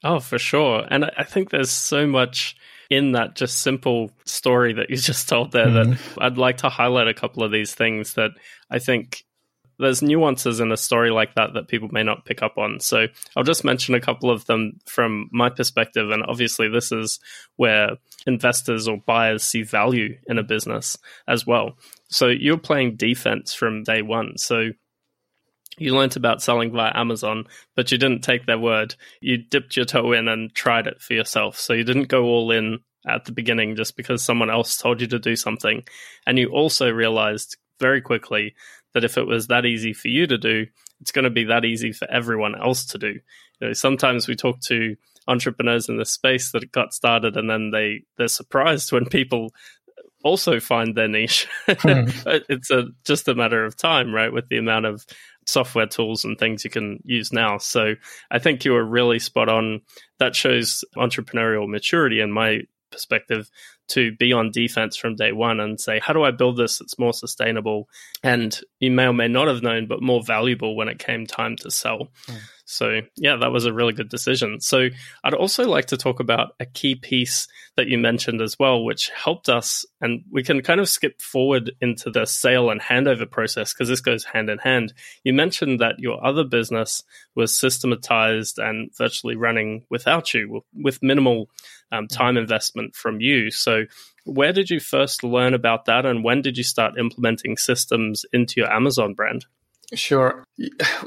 Oh, 0.02 0.20
for 0.20 0.38
sure. 0.38 0.86
And 0.90 1.04
I 1.16 1.24
think 1.24 1.50
there's 1.50 1.70
so 1.70 2.06
much 2.06 2.56
in 2.90 3.12
that 3.12 3.34
just 3.34 3.58
simple 3.58 4.10
story 4.24 4.72
that 4.74 4.90
you 4.90 4.96
just 5.10 5.28
told 5.28 5.52
there 5.52 5.66
mm-hmm. 5.66 5.92
that 5.92 6.22
I'd 6.24 6.38
like 6.38 6.58
to 6.58 6.68
highlight 6.68 7.08
a 7.08 7.14
couple 7.14 7.42
of 7.42 7.52
these 7.52 7.74
things 7.74 8.14
that 8.14 8.30
I 8.70 8.78
think 8.78 9.24
there's 9.78 10.02
nuances 10.02 10.60
in 10.60 10.72
a 10.72 10.76
story 10.76 11.10
like 11.10 11.34
that 11.34 11.54
that 11.54 11.68
people 11.68 11.88
may 11.92 12.02
not 12.02 12.24
pick 12.24 12.42
up 12.42 12.58
on. 12.58 12.80
So 12.80 13.06
I'll 13.36 13.42
just 13.42 13.64
mention 13.64 13.94
a 13.94 14.00
couple 14.00 14.30
of 14.30 14.46
them 14.46 14.78
from 14.86 15.28
my 15.32 15.50
perspective. 15.50 16.10
And 16.10 16.24
obviously, 16.26 16.68
this 16.68 16.92
is 16.92 17.20
where 17.56 17.96
investors 18.26 18.88
or 18.88 18.98
buyers 18.98 19.42
see 19.42 19.62
value 19.62 20.16
in 20.26 20.38
a 20.38 20.42
business 20.42 20.96
as 21.28 21.46
well. 21.46 21.76
So 22.08 22.28
you're 22.28 22.58
playing 22.58 22.96
defense 22.96 23.52
from 23.52 23.82
day 23.82 24.02
one. 24.02 24.38
So 24.38 24.70
you 25.78 25.94
learnt 25.94 26.16
about 26.16 26.42
selling 26.42 26.72
via 26.72 26.92
Amazon, 26.94 27.44
but 27.74 27.92
you 27.92 27.98
didn't 27.98 28.22
take 28.22 28.46
their 28.46 28.58
word. 28.58 28.94
You 29.20 29.36
dipped 29.36 29.76
your 29.76 29.84
toe 29.84 30.12
in 30.12 30.26
and 30.26 30.54
tried 30.54 30.86
it 30.86 31.02
for 31.02 31.12
yourself. 31.12 31.58
So 31.58 31.74
you 31.74 31.84
didn't 31.84 32.08
go 32.08 32.24
all 32.24 32.50
in 32.50 32.78
at 33.06 33.24
the 33.26 33.32
beginning 33.32 33.76
just 33.76 33.96
because 33.96 34.24
someone 34.24 34.50
else 34.50 34.78
told 34.78 35.00
you 35.00 35.06
to 35.08 35.18
do 35.18 35.36
something. 35.36 35.84
And 36.26 36.38
you 36.38 36.48
also 36.48 36.90
realized 36.90 37.56
very 37.78 38.00
quickly 38.00 38.54
that 38.96 39.04
if 39.04 39.18
it 39.18 39.26
was 39.26 39.48
that 39.48 39.66
easy 39.66 39.92
for 39.92 40.08
you 40.08 40.26
to 40.26 40.38
do, 40.38 40.66
it's 41.02 41.12
going 41.12 41.24
to 41.24 41.30
be 41.30 41.44
that 41.44 41.66
easy 41.66 41.92
for 41.92 42.10
everyone 42.10 42.58
else 42.58 42.86
to 42.86 42.96
do. 42.96 43.20
You 43.60 43.68
know, 43.68 43.72
sometimes 43.74 44.26
we 44.26 44.34
talk 44.34 44.58
to 44.68 44.96
entrepreneurs 45.28 45.90
in 45.90 45.98
the 45.98 46.06
space 46.06 46.50
that 46.52 46.72
got 46.72 46.94
started 46.94 47.36
and 47.36 47.50
then 47.50 47.72
they 47.72 48.04
they're 48.16 48.26
surprised 48.26 48.92
when 48.92 49.04
people 49.04 49.52
also 50.24 50.60
find 50.60 50.94
their 50.94 51.08
niche. 51.08 51.46
Hmm. 51.66 52.08
it's 52.48 52.70
a 52.70 52.84
just 53.04 53.28
a 53.28 53.34
matter 53.34 53.66
of 53.66 53.76
time, 53.76 54.14
right? 54.14 54.32
With 54.32 54.48
the 54.48 54.56
amount 54.56 54.86
of 54.86 55.04
software 55.44 55.86
tools 55.86 56.24
and 56.24 56.38
things 56.38 56.64
you 56.64 56.70
can 56.70 56.98
use 57.04 57.34
now. 57.34 57.58
So 57.58 57.96
I 58.30 58.38
think 58.38 58.64
you 58.64 58.72
were 58.72 58.82
really 58.82 59.18
spot 59.18 59.50
on. 59.50 59.82
That 60.20 60.34
shows 60.34 60.84
entrepreneurial 60.96 61.68
maturity 61.68 62.20
in 62.20 62.32
my 62.32 62.62
perspective 62.90 63.50
to 63.88 64.12
be 64.16 64.32
on 64.32 64.50
defense 64.50 64.96
from 64.96 65.14
day 65.14 65.32
one 65.32 65.60
and 65.60 65.80
say, 65.80 66.00
how 66.00 66.12
do 66.12 66.22
I 66.22 66.30
build 66.30 66.56
this 66.56 66.78
that's 66.78 66.98
more 66.98 67.12
sustainable 67.12 67.88
and 68.22 68.58
you 68.80 68.90
may 68.90 69.06
or 69.06 69.12
may 69.12 69.28
not 69.28 69.48
have 69.48 69.62
known, 69.62 69.86
but 69.86 70.02
more 70.02 70.22
valuable 70.22 70.76
when 70.76 70.88
it 70.88 70.98
came 70.98 71.26
time 71.26 71.56
to 71.56 71.70
sell. 71.70 72.08
Mm. 72.26 72.40
So, 72.68 73.00
yeah, 73.16 73.36
that 73.36 73.52
was 73.52 73.64
a 73.64 73.72
really 73.72 73.92
good 73.92 74.08
decision. 74.08 74.60
So, 74.60 74.88
I'd 75.24 75.34
also 75.34 75.68
like 75.68 75.86
to 75.86 75.96
talk 75.96 76.20
about 76.20 76.54
a 76.60 76.66
key 76.66 76.96
piece 76.96 77.46
that 77.76 77.86
you 77.86 77.96
mentioned 77.96 78.42
as 78.42 78.58
well, 78.58 78.84
which 78.84 79.10
helped 79.10 79.48
us. 79.48 79.86
And 80.00 80.24
we 80.30 80.42
can 80.42 80.60
kind 80.62 80.80
of 80.80 80.88
skip 80.88 81.22
forward 81.22 81.72
into 81.80 82.10
the 82.10 82.26
sale 82.26 82.70
and 82.70 82.80
handover 82.80 83.30
process 83.30 83.72
because 83.72 83.88
this 83.88 84.00
goes 84.00 84.24
hand 84.24 84.50
in 84.50 84.58
hand. 84.58 84.92
You 85.24 85.32
mentioned 85.32 85.80
that 85.80 85.98
your 85.98 86.24
other 86.24 86.44
business 86.44 87.04
was 87.36 87.56
systematized 87.56 88.58
and 88.58 88.90
virtually 88.96 89.36
running 89.36 89.84
without 89.88 90.34
you, 90.34 90.64
with 90.74 91.02
minimal 91.02 91.48
um, 91.92 92.08
time 92.08 92.36
investment 92.36 92.94
from 92.94 93.20
you. 93.20 93.50
So, 93.50 93.84
where 94.24 94.52
did 94.52 94.70
you 94.70 94.80
first 94.80 95.22
learn 95.22 95.54
about 95.54 95.84
that, 95.84 96.04
and 96.04 96.24
when 96.24 96.42
did 96.42 96.58
you 96.58 96.64
start 96.64 96.98
implementing 96.98 97.56
systems 97.56 98.24
into 98.32 98.60
your 98.60 98.72
Amazon 98.72 99.14
brand? 99.14 99.46
Sure. 99.94 100.44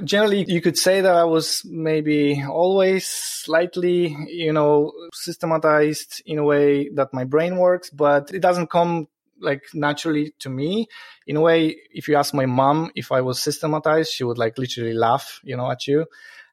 Generally, 0.03 0.45
you 0.51 0.62
could 0.62 0.77
say 0.77 1.01
that 1.01 1.15
I 1.15 1.25
was 1.25 1.63
maybe 1.65 2.41
always 2.48 3.05
slightly, 3.07 4.15
you 4.27 4.53
know, 4.53 4.93
systematized 5.13 6.21
in 6.25 6.38
a 6.38 6.43
way 6.43 6.89
that 6.89 7.13
my 7.13 7.25
brain 7.25 7.57
works, 7.57 7.89
but 7.89 8.33
it 8.33 8.39
doesn't 8.39 8.69
come 8.69 9.07
like 9.41 9.63
naturally 9.74 10.33
to 10.39 10.50
me. 10.50 10.88
In 11.27 11.36
a 11.36 11.41
way, 11.41 11.77
if 11.91 12.07
you 12.07 12.15
ask 12.15 12.33
my 12.33 12.45
mom 12.45 12.91
if 12.95 13.12
I 13.12 13.21
was 13.21 13.41
systematized, 13.41 14.13
she 14.13 14.24
would 14.24 14.38
like 14.38 14.57
literally 14.57 14.93
laugh, 14.93 15.41
you 15.43 15.57
know, 15.57 15.69
at 15.69 15.86
you. 15.88 16.05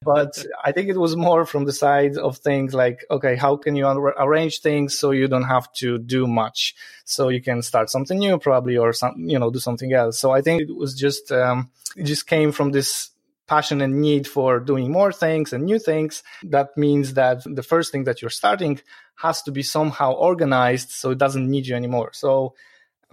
But 0.06 0.32
I 0.64 0.70
think 0.72 0.88
it 0.88 0.96
was 0.96 1.16
more 1.16 1.44
from 1.44 1.64
the 1.64 1.72
side 1.72 2.16
of 2.16 2.38
things 2.38 2.72
like, 2.72 3.04
okay, 3.10 3.34
how 3.34 3.56
can 3.56 3.74
you 3.76 3.86
ar- 3.86 4.14
arrange 4.24 4.60
things 4.60 4.96
so 4.98 5.10
you 5.10 5.26
don't 5.28 5.50
have 5.56 5.72
to 5.80 5.98
do 5.98 6.26
much? 6.26 6.74
So 7.04 7.28
you 7.28 7.42
can 7.42 7.62
start 7.62 7.90
something 7.90 8.18
new 8.18 8.38
probably 8.38 8.76
or 8.76 8.92
some, 8.92 9.14
you 9.32 9.38
know, 9.38 9.50
do 9.50 9.58
something 9.58 9.92
else. 9.92 10.18
So 10.18 10.30
I 10.30 10.40
think 10.42 10.62
it 10.62 10.74
was 10.74 10.94
just, 10.94 11.32
um, 11.32 11.70
it 11.96 12.04
just 12.04 12.26
came 12.26 12.52
from 12.52 12.70
this 12.70 13.10
passion 13.46 13.80
and 13.80 14.00
need 14.00 14.26
for 14.26 14.60
doing 14.60 14.90
more 14.90 15.12
things 15.12 15.52
and 15.52 15.64
new 15.64 15.78
things. 15.78 16.22
That 16.44 16.68
means 16.76 17.14
that 17.14 17.42
the 17.44 17.62
first 17.72 17.92
thing 17.92 18.04
that 18.04 18.20
you're 18.20 18.38
starting 18.42 18.80
has 19.16 19.42
to 19.42 19.50
be 19.50 19.62
somehow 19.62 20.12
organized 20.12 20.90
so 20.90 21.10
it 21.10 21.18
doesn't 21.18 21.50
need 21.50 21.66
you 21.66 21.76
anymore. 21.76 22.10
So 22.12 22.54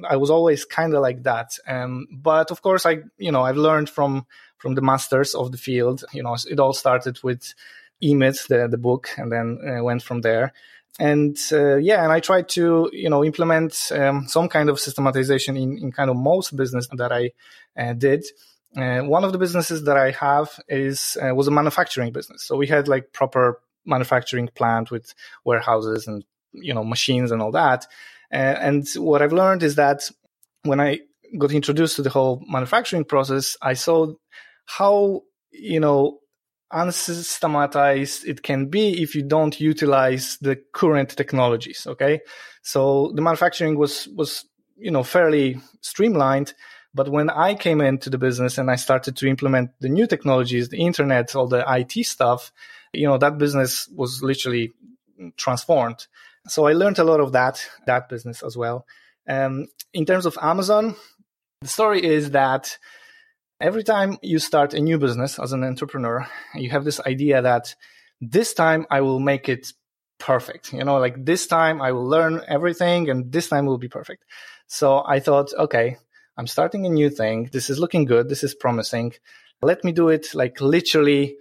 I 0.10 0.18
was 0.18 0.30
always 0.30 0.66
kind 0.66 0.94
of 0.96 1.02
like 1.02 1.24
that. 1.24 1.50
Um, 1.68 2.08
but 2.12 2.52
of 2.52 2.62
course, 2.62 2.86
I, 2.86 2.94
you 3.18 3.32
know, 3.32 3.44
I've 3.44 3.58
learned 3.58 3.90
from, 3.90 4.26
from 4.64 4.76
the 4.76 4.82
masters 4.82 5.36
of 5.36 5.52
the 5.52 5.58
field. 5.58 6.06
You 6.14 6.24
know, 6.24 6.38
it 6.50 6.58
all 6.58 6.72
started 6.72 7.22
with 7.22 7.54
eMyth, 8.02 8.48
the, 8.48 8.70
the 8.70 8.78
book, 8.78 9.10
and 9.18 9.30
then 9.30 9.60
uh, 9.62 9.84
went 9.84 10.02
from 10.02 10.22
there. 10.22 10.54
And 11.00 11.38
uh, 11.52 11.76
yeah, 11.76 12.02
and 12.02 12.14
I 12.14 12.22
tried 12.22 12.48
to, 12.50 12.90
you 12.94 13.10
know, 13.10 13.26
implement 13.26 13.92
um, 13.92 14.26
some 14.30 14.48
kind 14.48 14.70
of 14.70 14.80
systematization 14.80 15.58
in, 15.58 15.78
in 15.80 15.92
kind 15.92 16.10
of 16.10 16.16
most 16.16 16.56
business 16.56 16.88
that 16.94 17.12
I 17.12 17.32
uh, 17.78 17.92
did. 17.92 18.24
Uh, 18.78 19.02
one 19.02 19.26
of 19.26 19.34
the 19.34 19.38
businesses 19.38 19.84
that 19.84 19.98
I 19.98 20.12
have 20.12 20.58
is 20.70 21.18
uh, 21.22 21.36
was 21.36 21.48
a 21.50 21.52
manufacturing 21.52 22.14
business. 22.14 22.44
So 22.44 22.56
we 22.56 22.68
had 22.68 22.88
like 22.88 23.12
proper 23.12 23.60
manufacturing 23.86 24.48
plant 24.56 24.92
with 24.92 25.14
warehouses 25.44 26.08
and 26.08 26.24
you 26.54 26.74
know 26.74 26.86
machines 26.86 27.32
and 27.32 27.42
all 27.42 27.52
that. 27.52 27.86
Uh, 28.32 28.56
and 28.68 28.88
what 28.96 29.22
I've 29.22 29.34
learned 29.34 29.62
is 29.62 29.76
that 29.76 30.10
when 30.64 30.80
I 30.80 31.00
got 31.38 31.52
introduced 31.52 31.96
to 31.96 32.02
the 32.02 32.10
whole 32.10 32.44
manufacturing 32.48 33.06
process, 33.06 33.58
I 33.62 33.74
saw 33.74 34.14
how, 34.66 35.24
you 35.52 35.80
know, 35.80 36.20
unsystematized 36.72 38.26
it 38.26 38.42
can 38.42 38.68
be 38.68 39.04
if 39.04 39.14
you 39.14 39.22
don't 39.22 39.60
utilize 39.60 40.38
the 40.42 40.56
current 40.74 41.10
technologies. 41.10 41.86
Okay. 41.88 42.22
So 42.64 43.12
the 43.16 43.22
manufacturing 43.22 43.78
was, 43.78 44.08
was, 44.16 44.46
you 44.78 44.92
know, 44.92 45.04
fairly 45.04 45.60
streamlined. 45.82 46.54
But 46.96 47.10
when 47.10 47.30
I 47.30 47.56
came 47.56 47.82
into 47.82 48.10
the 48.10 48.18
business 48.18 48.58
and 48.58 48.70
I 48.70 48.76
started 48.76 49.16
to 49.18 49.28
implement 49.28 49.72
the 49.80 49.90
new 49.90 50.08
technologies, 50.08 50.70
the 50.70 50.84
internet, 50.84 51.36
all 51.36 51.48
the 51.48 51.64
IT 51.68 52.06
stuff, 52.06 52.52
you 52.92 53.08
know, 53.08 53.18
that 53.18 53.38
business 53.38 53.88
was 53.90 54.22
literally 54.22 54.72
transformed. 55.38 56.08
So 56.48 56.68
I 56.68 56.74
learned 56.74 57.00
a 57.00 57.04
lot 57.04 57.20
of 57.20 57.32
that, 57.32 57.66
that 57.88 58.10
business 58.10 58.44
as 58.44 58.58
well. 58.58 58.86
Um, 59.28 59.68
in 59.94 60.06
terms 60.06 60.26
of 60.26 60.38
Amazon, 60.42 60.96
the 61.62 61.68
story 61.68 62.04
is 62.04 62.32
that 62.32 62.78
every 63.64 63.84
time 63.84 64.18
you 64.22 64.40
start 64.40 64.74
a 64.74 64.80
new 64.82 64.98
business 64.98 65.40
as 65.40 65.54
an 65.54 65.64
entrepreneur, 65.64 66.28
you 66.54 66.70
have 66.70 66.84
this 66.84 67.00
idea 67.00 67.42
that 67.42 67.74
this 68.20 68.54
time 68.54 68.86
I 68.92 69.00
will 69.02 69.22
make 69.22 69.48
it 69.48 69.72
perfect. 70.20 70.74
You 70.74 70.84
know, 70.84 70.98
like 71.00 71.26
this 71.26 71.48
time 71.48 71.82
I 71.82 71.94
will 71.94 72.06
learn 72.06 72.42
everything 72.48 73.10
and 73.10 73.32
this 73.32 73.48
time 73.48 73.66
will 73.66 73.78
be 73.78 73.88
perfect. 73.88 74.26
So 74.68 75.02
I 75.08 75.20
thought, 75.20 75.54
okay, 75.58 75.98
I'm 76.38 76.48
starting 76.48 76.86
a 76.86 76.90
new 76.90 77.10
thing. 77.10 77.50
This 77.54 77.70
is 77.70 77.80
looking 77.80 78.04
good. 78.04 78.28
This 78.28 78.44
is 78.44 78.54
promising. 78.54 79.14
Let 79.62 79.84
me 79.86 79.94
do 79.94 80.10
it 80.10 80.36
like 80.36 80.60
literally 80.60 81.38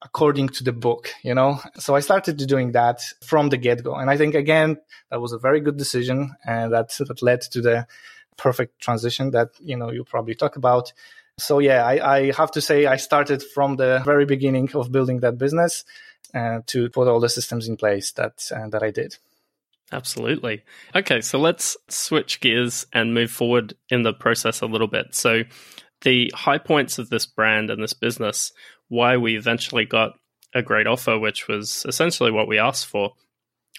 according 0.00 0.48
to 0.48 0.64
the 0.64 0.72
book, 0.72 1.10
you 1.22 1.34
know? 1.34 1.60
So 1.78 1.94
I 1.94 2.00
started 2.00 2.38
doing 2.46 2.72
that 2.72 3.02
from 3.22 3.50
the 3.50 3.58
get 3.58 3.84
go. 3.84 3.94
And 3.94 4.08
I 4.08 4.16
think 4.16 4.34
again, 4.34 4.78
that 5.10 5.20
was 5.20 5.32
a 5.32 5.38
very 5.38 5.60
good 5.60 5.76
decision 5.76 6.34
and 6.46 6.72
that, 6.72 6.96
that 6.98 7.20
led 7.20 7.42
to 7.42 7.60
the 7.60 7.86
perfect 8.38 8.80
transition 8.80 9.32
that, 9.32 9.50
you 9.60 9.76
know, 9.76 9.90
you 9.90 10.04
probably 10.04 10.34
talk 10.34 10.56
about. 10.56 10.92
So 11.38 11.60
yeah, 11.60 11.84
I, 11.84 12.16
I 12.16 12.32
have 12.32 12.50
to 12.52 12.60
say 12.60 12.86
I 12.86 12.96
started 12.96 13.42
from 13.42 13.76
the 13.76 14.02
very 14.04 14.26
beginning 14.26 14.70
of 14.74 14.92
building 14.92 15.20
that 15.20 15.38
business 15.38 15.84
uh, 16.34 16.60
to 16.66 16.90
put 16.90 17.08
all 17.08 17.20
the 17.20 17.28
systems 17.28 17.68
in 17.68 17.76
place 17.76 18.12
that, 18.12 18.44
uh, 18.54 18.68
that 18.68 18.82
I 18.82 18.90
did. 18.90 19.16
Absolutely. 19.90 20.64
Okay, 20.94 21.20
so 21.20 21.38
let's 21.38 21.76
switch 21.88 22.40
gears 22.40 22.86
and 22.92 23.14
move 23.14 23.30
forward 23.30 23.74
in 23.88 24.02
the 24.02 24.12
process 24.12 24.60
a 24.60 24.66
little 24.66 24.86
bit. 24.86 25.14
So, 25.14 25.44
the 26.02 26.30
high 26.32 26.58
points 26.58 26.98
of 26.98 27.10
this 27.10 27.26
brand 27.26 27.70
and 27.70 27.82
this 27.82 27.94
business 27.94 28.52
why 28.88 29.16
we 29.16 29.36
eventually 29.36 29.84
got 29.84 30.12
a 30.54 30.62
great 30.62 30.86
offer, 30.86 31.18
which 31.18 31.48
was 31.48 31.84
essentially 31.88 32.30
what 32.30 32.48
we 32.48 32.58
asked 32.58 32.86
for, 32.86 33.12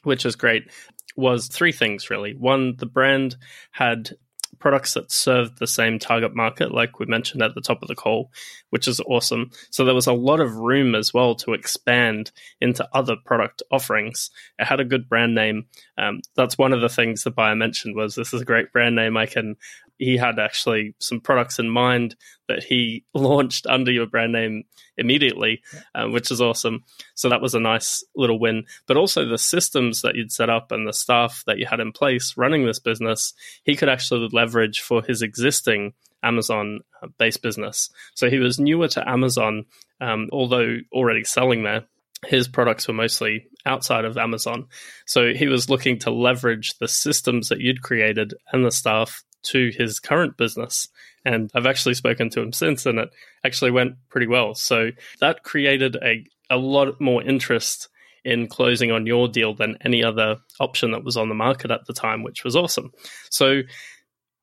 which 0.04 0.26
is 0.26 0.36
great, 0.36 0.70
was 1.16 1.48
three 1.48 1.72
things 1.72 2.10
really. 2.10 2.34
One, 2.34 2.76
the 2.78 2.86
brand 2.86 3.36
had 3.72 4.12
products 4.60 4.94
that 4.94 5.12
served 5.12 5.58
the 5.58 5.68
same 5.68 6.00
target 6.00 6.36
market, 6.36 6.74
like 6.74 7.00
we 7.00 7.06
mentioned 7.06 7.42
at 7.42 7.56
the 7.56 7.62
top 7.62 7.82
of 7.82 7.88
the 7.88 7.96
call, 7.96 8.32
which 8.70 8.88
is 8.88 9.00
awesome. 9.02 9.52
So 9.72 9.86
there 9.86 9.96
was 9.96 10.08
a 10.08 10.14
lot 10.14 10.40
of 10.40 10.56
room 10.56 10.96
as 10.96 11.14
well 11.14 11.36
to 11.36 11.54
expand 11.54 12.32
into 12.62 12.88
other 12.94 13.16
product 13.16 13.64
offerings. 13.72 14.30
It 14.58 14.66
had 14.66 14.80
a 14.80 14.86
good 14.86 15.08
brand 15.08 15.36
name. 15.36 15.66
Um, 15.98 16.22
that's 16.36 16.58
one 16.58 16.74
of 16.74 16.82
the 16.82 16.90
things 16.90 17.24
the 17.24 17.32
buyer 17.32 17.56
mentioned 17.56 17.96
was 17.96 18.16
this 18.16 18.34
is 18.34 18.42
a 18.42 18.46
great 18.46 18.72
brand 18.72 18.96
name. 18.96 19.18
I 19.18 19.26
can 19.26 19.56
he 20.00 20.16
had 20.16 20.40
actually 20.40 20.96
some 21.00 21.20
products 21.20 21.60
in 21.60 21.70
mind 21.70 22.16
that 22.48 22.64
he 22.64 23.04
launched 23.14 23.68
under 23.68 23.92
your 23.92 24.08
brand 24.08 24.32
name 24.32 24.64
immediately, 24.98 25.62
uh, 25.94 26.06
which 26.08 26.32
is 26.32 26.42
awesome. 26.42 26.86
So 27.16 27.30
that 27.30 27.42
was 27.42 27.54
a 27.54 27.60
nice 27.60 28.04
little 28.16 28.40
win. 28.40 28.64
But 28.88 28.98
also 28.98 29.26
the 29.26 29.38
systems 29.38 30.02
that 30.02 30.16
you'd 30.16 30.32
set 30.32 30.50
up 30.50 30.72
and 30.72 30.88
the 30.88 30.94
staff 30.94 31.44
that 31.46 31.60
you 31.60 31.68
had 31.68 31.82
in 31.82 31.92
place 31.92 32.36
running 32.38 32.66
this 32.66 32.80
business, 32.80 33.34
he 33.64 33.76
could 33.76 33.90
actually 33.90 34.28
leverage 34.32 34.80
for 34.80 35.04
his 35.04 35.22
existing 35.22 35.94
Amazon 36.24 36.80
uh, 37.04 37.08
based 37.18 37.42
business. 37.42 37.90
So 38.16 38.30
he 38.30 38.40
was 38.40 38.60
newer 38.60 38.88
to 38.90 39.08
Amazon, 39.08 39.66
um, 40.00 40.30
although 40.32 40.78
already 40.94 41.26
selling 41.26 41.64
there. 41.64 41.84
His 42.26 42.50
products 42.50 42.88
were 42.88 42.94
mostly 42.94 43.48
outside 43.66 44.04
of 44.04 44.18
Amazon. 44.18 44.68
So 45.06 45.34
he 45.34 45.48
was 45.48 45.70
looking 45.70 46.00
to 46.00 46.12
leverage 46.12 46.78
the 46.78 46.88
systems 46.88 47.48
that 47.48 47.62
you'd 47.62 47.82
created 47.82 48.34
and 48.52 48.66
the 48.66 48.72
staff 48.72 49.24
to 49.44 49.72
his 49.78 50.00
current 50.00 50.38
business. 50.38 50.88
And 51.26 51.52
I've 51.54 51.66
actually 51.66 51.96
spoken 51.96 52.30
to 52.32 52.42
him 52.42 52.54
since, 52.54 52.86
and 52.86 53.00
it 53.00 53.10
actually 53.44 53.72
went 53.72 53.96
pretty 54.10 54.28
well. 54.28 54.56
So 54.56 54.90
that 55.20 55.44
created 55.44 55.98
a, 55.98 56.26
a 56.50 56.58
lot 56.58 57.00
more 57.00 57.22
interest 57.24 57.90
in 58.26 58.48
closing 58.48 58.92
on 58.92 59.06
your 59.06 59.28
deal 59.28 59.54
than 59.54 59.78
any 59.84 60.04
other 60.04 60.38
option 60.60 60.92
that 60.92 61.04
was 61.04 61.18
on 61.18 61.30
the 61.30 61.36
market 61.36 61.72
at 61.72 61.86
the 61.88 61.94
time, 61.94 62.24
which 62.24 62.44
was 62.44 62.56
awesome. 62.56 62.92
So 63.30 63.62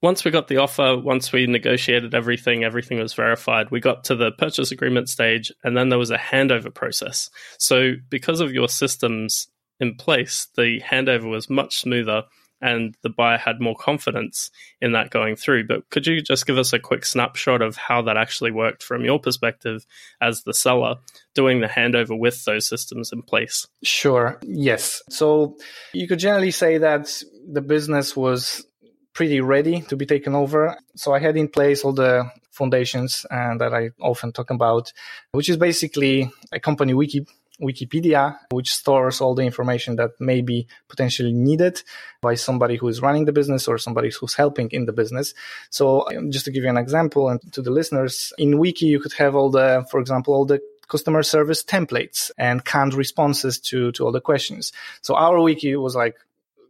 once 0.02 0.24
we 0.24 0.30
got 0.30 0.48
the 0.48 0.58
offer, 0.58 0.96
once 0.98 1.32
we 1.32 1.46
negotiated 1.46 2.14
everything, 2.14 2.64
everything 2.64 2.98
was 2.98 3.14
verified, 3.14 3.70
we 3.70 3.80
got 3.80 4.04
to 4.04 4.14
the 4.14 4.32
purchase 4.32 4.70
agreement 4.70 5.08
stage, 5.08 5.50
and 5.64 5.76
then 5.76 5.88
there 5.88 5.98
was 5.98 6.10
a 6.10 6.18
handover 6.18 6.72
process. 6.72 7.30
So, 7.58 7.94
because 8.10 8.40
of 8.40 8.52
your 8.52 8.68
systems 8.68 9.48
in 9.80 9.94
place, 9.96 10.48
the 10.56 10.80
handover 10.80 11.30
was 11.30 11.50
much 11.50 11.78
smoother 11.78 12.24
and 12.60 12.96
the 13.02 13.10
buyer 13.10 13.38
had 13.38 13.60
more 13.60 13.74
confidence 13.74 14.50
in 14.80 14.92
that 14.92 15.10
going 15.10 15.36
through. 15.36 15.66
But 15.66 15.88
could 15.90 16.06
you 16.06 16.22
just 16.22 16.46
give 16.46 16.58
us 16.58 16.72
a 16.72 16.78
quick 16.78 17.04
snapshot 17.04 17.62
of 17.62 17.76
how 17.76 18.02
that 18.02 18.16
actually 18.16 18.50
worked 18.50 18.82
from 18.82 19.04
your 19.04 19.18
perspective 19.18 19.86
as 20.20 20.42
the 20.42 20.54
seller 20.54 20.96
doing 21.34 21.60
the 21.60 21.66
handover 21.66 22.18
with 22.18 22.44
those 22.44 22.66
systems 22.68 23.12
in 23.12 23.22
place? 23.22 23.66
Sure. 23.82 24.38
Yes. 24.42 25.02
So 25.10 25.56
you 25.92 26.08
could 26.08 26.18
generally 26.18 26.50
say 26.50 26.78
that 26.78 27.22
the 27.46 27.60
business 27.60 28.16
was 28.16 28.64
pretty 29.12 29.40
ready 29.40 29.80
to 29.82 29.96
be 29.96 30.06
taken 30.06 30.34
over. 30.34 30.76
So 30.94 31.14
I 31.14 31.18
had 31.18 31.36
in 31.36 31.48
place 31.48 31.84
all 31.84 31.92
the 31.92 32.30
foundations 32.50 33.24
and 33.30 33.60
that 33.60 33.74
I 33.74 33.90
often 34.00 34.32
talk 34.32 34.50
about, 34.50 34.92
which 35.32 35.48
is 35.48 35.56
basically 35.56 36.30
a 36.52 36.60
company 36.60 36.94
wiki 36.94 37.26
Wikipedia, 37.60 38.36
which 38.50 38.74
stores 38.74 39.20
all 39.20 39.34
the 39.34 39.42
information 39.42 39.96
that 39.96 40.10
may 40.20 40.42
be 40.42 40.66
potentially 40.88 41.32
needed 41.32 41.82
by 42.20 42.34
somebody 42.34 42.76
who 42.76 42.88
is 42.88 43.00
running 43.00 43.24
the 43.24 43.32
business 43.32 43.66
or 43.68 43.78
somebody 43.78 44.10
who's 44.10 44.34
helping 44.34 44.70
in 44.70 44.86
the 44.86 44.92
business. 44.92 45.34
So 45.70 46.08
um, 46.10 46.30
just 46.30 46.44
to 46.46 46.50
give 46.50 46.64
you 46.64 46.70
an 46.70 46.76
example 46.76 47.28
and 47.28 47.40
to 47.52 47.62
the 47.62 47.70
listeners, 47.70 48.32
in 48.38 48.58
Wiki, 48.58 48.86
you 48.86 49.00
could 49.00 49.14
have 49.14 49.34
all 49.34 49.50
the, 49.50 49.86
for 49.90 50.00
example, 50.00 50.34
all 50.34 50.44
the 50.44 50.60
customer 50.88 51.22
service 51.22 51.62
templates 51.64 52.30
and 52.38 52.64
canned 52.64 52.94
responses 52.94 53.58
to, 53.58 53.92
to 53.92 54.04
all 54.04 54.12
the 54.12 54.20
questions. 54.20 54.72
So 55.00 55.14
our 55.14 55.40
wiki 55.40 55.74
was 55.76 55.96
like, 55.96 56.16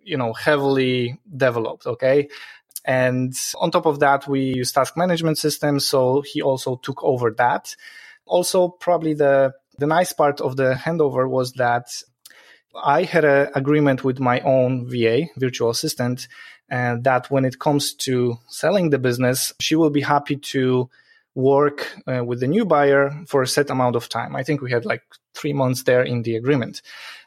you 0.03 0.17
know, 0.17 0.33
heavily 0.33 1.19
developed. 1.37 1.87
Okay. 1.87 2.29
And 2.85 3.35
on 3.57 3.71
top 3.71 3.87
of 3.87 3.99
that, 3.99 4.29
we 4.29 4.55
use 4.55 4.73
task 4.73 4.97
management 4.97 5.39
systems. 5.39 5.85
So 5.85 6.23
he 6.23 6.41
also 6.41 6.77
took 6.77 7.03
over 7.03 7.33
that. 7.33 7.75
Also, 8.25 8.69
probably 8.69 9.15
the 9.15 9.53
the 9.79 9.87
nice 9.87 10.13
part 10.13 10.41
of 10.41 10.57
the 10.57 10.75
handover 10.75 11.29
was 11.29 11.53
that 11.53 11.89
I 12.85 13.03
had 13.03 13.25
an 13.25 13.49
agreement 13.55 14.05
with 14.05 14.21
my 14.21 14.41
own 14.41 14.89
VA, 14.89 15.27
virtual 15.37 15.71
assistant, 15.71 16.29
and 16.69 17.05
that 17.05 17.31
when 17.31 17.45
it 17.45 17.59
comes 17.59 17.95
to 17.95 18.39
selling 18.49 18.91
the 18.91 18.99
business, 18.99 19.53
she 19.61 19.77
will 19.77 19.91
be 19.91 20.01
happy 20.01 20.37
to 20.37 20.91
work 21.35 21.95
uh, 22.07 22.25
with 22.25 22.41
the 22.41 22.47
new 22.47 22.65
buyer 22.65 23.13
for 23.27 23.43
a 23.43 23.47
set 23.47 23.71
amount 23.71 23.95
of 23.95 24.09
time. 24.09 24.35
I 24.35 24.43
think 24.43 24.63
we 24.63 24.71
had 24.71 24.87
like 24.87 25.03
three 25.35 25.53
months 25.53 25.83
there 25.83 26.03
in 26.03 26.23
the 26.23 26.35
agreement. 26.35 26.81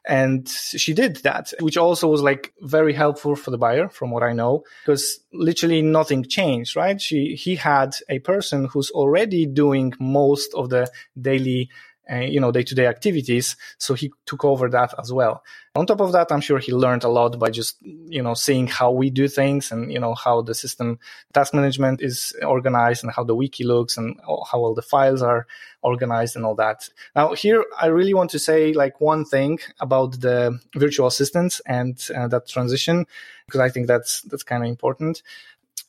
And 0.07 0.49
she 0.49 0.93
did 0.93 1.17
that, 1.17 1.53
which 1.59 1.77
also 1.77 2.07
was 2.07 2.23
like 2.23 2.51
very 2.59 2.93
helpful 2.93 3.35
for 3.35 3.51
the 3.51 3.57
buyer, 3.59 3.87
from 3.87 4.09
what 4.09 4.23
I 4.23 4.33
know, 4.33 4.63
because 4.83 5.19
literally 5.31 5.83
nothing 5.83 6.23
changed, 6.23 6.75
right? 6.75 6.99
She, 6.99 7.35
he 7.35 7.55
had 7.55 7.95
a 8.09 8.17
person 8.19 8.65
who's 8.65 8.89
already 8.89 9.45
doing 9.45 9.93
most 9.99 10.55
of 10.55 10.69
the 10.69 10.89
daily 11.19 11.69
uh, 12.11 12.17
you 12.17 12.39
know, 12.39 12.51
day 12.51 12.63
to 12.63 12.75
day 12.75 12.87
activities. 12.87 13.55
So 13.77 13.93
he 13.93 14.11
took 14.25 14.43
over 14.43 14.69
that 14.69 14.93
as 14.99 15.11
well. 15.13 15.43
On 15.75 15.85
top 15.85 16.01
of 16.01 16.11
that, 16.13 16.31
I'm 16.31 16.41
sure 16.41 16.57
he 16.59 16.73
learned 16.73 17.03
a 17.03 17.09
lot 17.09 17.37
by 17.37 17.51
just, 17.51 17.77
you 17.81 18.21
know, 18.21 18.33
seeing 18.33 18.67
how 18.67 18.91
we 18.91 19.09
do 19.09 19.27
things 19.27 19.71
and, 19.71 19.93
you 19.93 19.99
know, 19.99 20.15
how 20.15 20.41
the 20.41 20.55
system 20.55 20.99
task 21.33 21.53
management 21.53 22.01
is 22.01 22.35
organized 22.43 23.03
and 23.03 23.13
how 23.13 23.23
the 23.23 23.35
wiki 23.35 23.63
looks 23.63 23.95
and 23.95 24.19
how 24.25 24.59
all 24.59 24.73
the 24.73 24.81
files 24.81 25.21
are 25.21 25.45
organized 25.81 26.35
and 26.35 26.45
all 26.45 26.55
that. 26.55 26.89
Now, 27.15 27.33
here, 27.33 27.63
I 27.79 27.85
really 27.87 28.15
want 28.15 28.31
to 28.31 28.39
say 28.39 28.73
like 28.73 28.99
one 28.99 29.23
thing 29.25 29.59
about 29.79 30.19
the 30.19 30.59
virtual 30.75 31.07
assistants 31.07 31.61
and 31.65 32.03
uh, 32.15 32.27
that 32.27 32.47
transition, 32.47 33.05
because 33.45 33.61
I 33.61 33.69
think 33.69 33.87
that's, 33.87 34.21
that's 34.23 34.43
kind 34.43 34.63
of 34.63 34.69
important. 34.69 35.21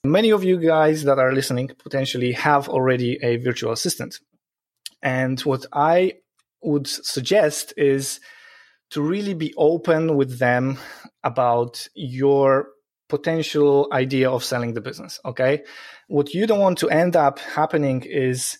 Many 0.05 0.31
of 0.31 0.45
you 0.45 0.59
guys 0.59 1.05
that 1.05 1.19
are 1.19 1.33
listening 1.33 1.71
potentially 1.79 2.33
have 2.33 2.69
already 2.69 3.19
a 3.23 3.39
virtual 3.39 3.73
assistant. 3.73 4.21
And 5.03 5.41
what 5.41 5.67
I 5.73 6.15
would 6.63 6.87
suggest 6.87 7.75
is 7.77 8.21
to 8.91 9.01
really 9.01 9.35
be 9.35 9.55
open 9.57 10.17
with 10.17 10.39
them 10.39 10.79
about 11.23 11.89
your 11.95 12.69
potential 13.09 13.89
idea 13.93 14.31
of 14.31 14.45
selling 14.45 14.75
the 14.75 14.81
business. 14.81 15.21
Okay. 15.25 15.63
What 16.09 16.35
you 16.35 16.47
don't 16.47 16.61
want 16.61 16.79
to 16.79 16.91
end 16.91 17.17
up 17.17 17.39
happening 17.39 18.03
is 18.03 18.59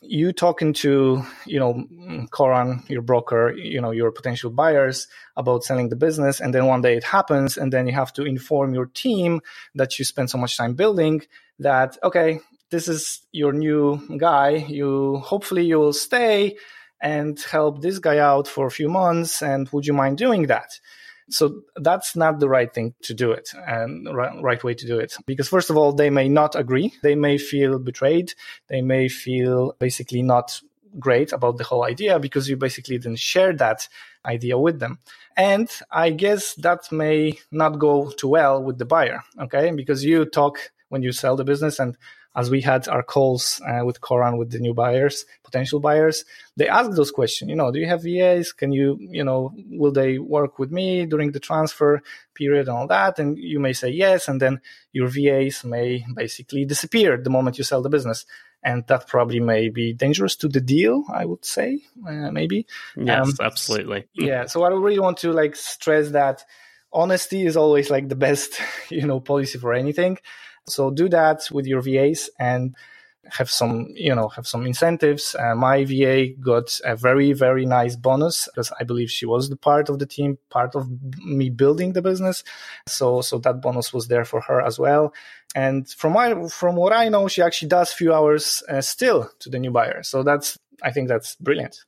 you 0.00 0.32
talking 0.32 0.72
to, 0.72 1.22
you 1.46 1.58
know, 1.58 2.26
Coran, 2.30 2.84
your 2.88 3.02
broker, 3.02 3.52
you 3.52 3.80
know, 3.80 3.90
your 3.90 4.12
potential 4.12 4.50
buyers 4.50 5.08
about 5.36 5.64
selling 5.64 5.88
the 5.88 5.96
business. 5.96 6.40
And 6.40 6.54
then 6.54 6.66
one 6.66 6.82
day 6.82 6.96
it 6.96 7.04
happens. 7.04 7.56
And 7.56 7.72
then 7.72 7.86
you 7.86 7.94
have 7.94 8.12
to 8.14 8.24
inform 8.24 8.74
your 8.74 8.86
team 8.86 9.40
that 9.74 9.98
you 9.98 10.04
spend 10.04 10.30
so 10.30 10.38
much 10.38 10.56
time 10.56 10.74
building 10.74 11.22
that, 11.58 11.98
okay, 12.02 12.40
this 12.70 12.88
is 12.88 13.20
your 13.32 13.52
new 13.52 14.00
guy. 14.18 14.50
You 14.68 15.18
hopefully 15.18 15.64
you 15.64 15.78
will 15.78 15.92
stay 15.92 16.56
and 17.00 17.38
help 17.40 17.82
this 17.82 17.98
guy 17.98 18.18
out 18.18 18.48
for 18.48 18.66
a 18.66 18.70
few 18.70 18.88
months. 18.88 19.42
And 19.42 19.68
would 19.70 19.86
you 19.86 19.92
mind 19.92 20.18
doing 20.18 20.46
that? 20.46 20.80
So 21.28 21.62
that's 21.76 22.14
not 22.14 22.38
the 22.38 22.48
right 22.48 22.72
thing 22.72 22.94
to 23.02 23.12
do 23.12 23.32
it 23.32 23.50
and 23.66 24.14
right, 24.14 24.40
right 24.42 24.62
way 24.62 24.74
to 24.74 24.86
do 24.86 24.98
it. 24.98 25.16
Because 25.26 25.48
first 25.48 25.70
of 25.70 25.76
all, 25.76 25.92
they 25.92 26.08
may 26.08 26.28
not 26.28 26.54
agree. 26.54 26.94
They 27.02 27.16
may 27.16 27.36
feel 27.36 27.78
betrayed. 27.78 28.34
They 28.68 28.80
may 28.80 29.08
feel 29.08 29.74
basically 29.80 30.22
not 30.22 30.60
great 30.98 31.32
about 31.32 31.58
the 31.58 31.64
whole 31.64 31.84
idea 31.84 32.18
because 32.20 32.48
you 32.48 32.56
basically 32.56 32.96
didn't 32.98 33.18
share 33.18 33.52
that 33.54 33.88
idea 34.24 34.56
with 34.56 34.78
them. 34.78 34.98
And 35.36 35.68
I 35.90 36.10
guess 36.10 36.54
that 36.54 36.90
may 36.92 37.38
not 37.50 37.78
go 37.80 38.10
too 38.10 38.28
well 38.28 38.62
with 38.62 38.78
the 38.78 38.86
buyer. 38.86 39.22
Okay. 39.40 39.72
Because 39.72 40.04
you 40.04 40.26
talk 40.26 40.70
when 40.90 41.02
you 41.02 41.10
sell 41.10 41.36
the 41.36 41.44
business 41.44 41.80
and 41.80 41.96
as 42.36 42.50
we 42.50 42.60
had 42.60 42.86
our 42.86 43.02
calls 43.02 43.62
uh, 43.66 43.82
with 43.84 44.02
Coran 44.02 44.36
with 44.36 44.50
the 44.50 44.58
new 44.58 44.74
buyers, 44.74 45.24
potential 45.42 45.80
buyers, 45.80 46.24
they 46.56 46.68
ask 46.68 46.90
those 46.90 47.10
questions. 47.10 47.48
You 47.48 47.56
know, 47.56 47.72
do 47.72 47.78
you 47.78 47.86
have 47.86 48.02
VAs? 48.02 48.52
Can 48.52 48.72
you, 48.72 48.98
you 49.00 49.24
know, 49.24 49.54
will 49.70 49.90
they 49.90 50.18
work 50.18 50.58
with 50.58 50.70
me 50.70 51.06
during 51.06 51.32
the 51.32 51.40
transfer 51.40 52.02
period 52.34 52.68
and 52.68 52.76
all 52.76 52.86
that? 52.88 53.18
And 53.18 53.38
you 53.38 53.58
may 53.58 53.72
say 53.72 53.88
yes, 53.88 54.28
and 54.28 54.40
then 54.40 54.60
your 54.92 55.08
VAs 55.08 55.64
may 55.64 56.04
basically 56.14 56.66
disappear 56.66 57.16
the 57.16 57.30
moment 57.30 57.56
you 57.56 57.64
sell 57.64 57.80
the 57.80 57.88
business. 57.88 58.26
And 58.62 58.86
that 58.88 59.06
probably 59.06 59.40
may 59.40 59.68
be 59.70 59.94
dangerous 59.94 60.36
to 60.36 60.48
the 60.48 60.60
deal, 60.60 61.04
I 61.12 61.24
would 61.24 61.44
say, 61.44 61.82
uh, 62.06 62.30
maybe. 62.32 62.66
Yes, 62.96 63.28
um, 63.28 63.34
absolutely. 63.40 64.08
yeah. 64.14 64.46
So 64.46 64.64
I 64.64 64.68
really 64.68 64.98
want 64.98 65.18
to 65.18 65.32
like 65.32 65.56
stress 65.56 66.10
that 66.10 66.44
honesty 66.92 67.46
is 67.46 67.56
always 67.56 67.90
like 67.90 68.08
the 68.08 68.16
best, 68.16 68.60
you 68.90 69.06
know, 69.06 69.20
policy 69.20 69.58
for 69.58 69.72
anything. 69.72 70.18
So 70.68 70.90
do 70.90 71.08
that 71.10 71.48
with 71.50 71.66
your 71.66 71.80
VAs 71.80 72.30
and 72.38 72.74
have 73.30 73.50
some, 73.50 73.88
you 73.94 74.14
know, 74.14 74.28
have 74.28 74.46
some 74.46 74.66
incentives. 74.66 75.34
Uh, 75.34 75.54
my 75.54 75.84
VA 75.84 76.28
got 76.40 76.78
a 76.84 76.96
very, 76.96 77.32
very 77.32 77.66
nice 77.66 77.96
bonus 77.96 78.46
because 78.46 78.72
I 78.78 78.84
believe 78.84 79.10
she 79.10 79.26
was 79.26 79.48
the 79.48 79.56
part 79.56 79.88
of 79.88 79.98
the 79.98 80.06
team, 80.06 80.38
part 80.50 80.74
of 80.74 80.88
me 81.24 81.50
building 81.50 81.92
the 81.92 82.02
business. 82.02 82.44
So, 82.86 83.20
so 83.20 83.38
that 83.38 83.60
bonus 83.60 83.92
was 83.92 84.08
there 84.08 84.24
for 84.24 84.40
her 84.42 84.60
as 84.60 84.78
well. 84.78 85.12
And 85.54 85.88
from 85.88 86.12
my, 86.12 86.48
from 86.48 86.76
what 86.76 86.92
I 86.92 87.08
know, 87.08 87.28
she 87.28 87.42
actually 87.42 87.68
does 87.68 87.92
few 87.92 88.12
hours 88.12 88.62
uh, 88.68 88.80
still 88.80 89.30
to 89.40 89.50
the 89.50 89.58
new 89.58 89.70
buyer. 89.70 90.02
So 90.02 90.22
that's, 90.22 90.58
I 90.82 90.92
think 90.92 91.08
that's 91.08 91.34
brilliant. 91.36 91.84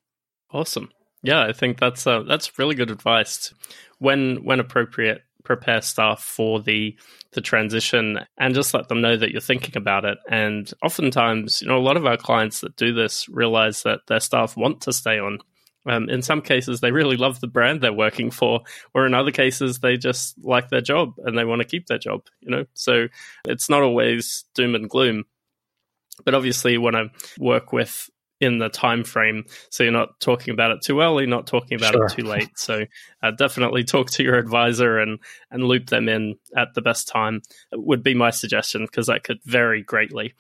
Awesome. 0.51 0.91
Yeah, 1.23 1.43
I 1.43 1.53
think 1.53 1.79
that's 1.79 2.07
uh, 2.07 2.23
that's 2.23 2.59
really 2.59 2.77
good 2.77 2.91
advice. 2.91 3.53
When 3.99 4.45
when 4.45 4.61
appropriate, 4.61 5.23
prepare 5.49 5.81
staff 5.81 6.23
for 6.23 6.61
the 6.61 6.97
the 7.33 7.41
transition 7.41 8.21
and 8.39 8.55
just 8.55 8.73
let 8.73 8.89
them 8.89 9.01
know 9.01 9.17
that 9.17 9.33
you're 9.33 9.41
thinking 9.41 9.77
about 9.77 10.05
it. 10.05 10.19
And 10.31 10.71
oftentimes, 10.83 11.61
you 11.61 11.69
know, 11.69 11.77
a 11.77 11.81
lot 11.81 11.97
of 11.97 12.07
our 12.07 12.17
clients 12.17 12.61
that 12.61 12.77
do 12.77 12.93
this 12.93 13.29
realize 13.29 13.83
that 13.83 14.01
their 14.07 14.21
staff 14.21 14.57
want 14.57 14.83
to 14.83 14.93
stay 14.93 15.19
on. 15.19 15.39
Um, 15.87 16.11
in 16.11 16.21
some 16.21 16.43
cases, 16.43 16.81
they 16.81 16.93
really 16.93 17.17
love 17.17 17.41
the 17.41 17.47
brand 17.47 17.81
they're 17.81 17.93
working 17.93 18.31
for, 18.31 18.61
or 18.95 19.07
in 19.07 19.15
other 19.15 19.31
cases, 19.31 19.79
they 19.79 19.97
just 19.97 20.35
like 20.45 20.69
their 20.69 20.83
job 20.83 21.15
and 21.25 21.37
they 21.37 21.47
want 21.47 21.61
to 21.63 21.69
keep 21.69 21.87
their 21.87 21.99
job. 21.99 22.23
You 22.41 22.51
know, 22.51 22.65
so 22.75 23.09
it's 23.47 23.71
not 23.71 23.83
always 23.83 24.45
doom 24.55 24.75
and 24.75 24.89
gloom. 24.89 25.25
But 26.25 26.35
obviously, 26.35 26.73
you 26.73 26.83
want 26.83 26.97
to 26.97 27.11
work 27.39 27.73
with 27.73 28.11
in 28.41 28.59
the 28.59 28.69
time 28.69 29.05
frame 29.05 29.45
so 29.71 29.83
you're 29.83 29.93
not 29.93 30.19
talking 30.21 30.53
about 30.53 30.71
it 30.71 30.81
too 30.83 31.01
early 31.01 31.27
not 31.27 31.47
talking 31.47 31.77
about 31.77 31.93
sure. 31.93 32.07
it 32.07 32.13
too 32.13 32.23
late 32.23 32.51
so 32.57 32.85
uh, 33.23 33.31
definitely 33.33 33.83
talk 33.83 34.11
to 34.11 34.23
your 34.23 34.37
advisor 34.37 34.99
and 34.99 35.19
and 35.51 35.65
loop 35.65 35.87
them 35.87 36.09
in 36.09 36.37
at 36.57 36.69
the 36.75 36.83
best 36.83 37.09
time 37.09 37.41
would 37.73 38.03
be 38.03 38.15
my 38.15 38.31
suggestion 38.31 38.85
because 38.85 39.07
that 39.07 39.25
could 39.25 39.39
vary 39.45 39.83
greatly 39.83 40.35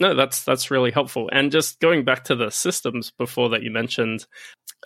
no 0.00 0.14
that's 0.14 0.44
that's 0.44 0.70
really 0.70 0.90
helpful 0.90 1.28
and 1.32 1.52
just 1.52 1.78
going 1.80 2.04
back 2.04 2.24
to 2.24 2.34
the 2.34 2.50
systems 2.50 3.12
before 3.12 3.48
that 3.48 3.62
you 3.62 3.70
mentioned 3.70 4.26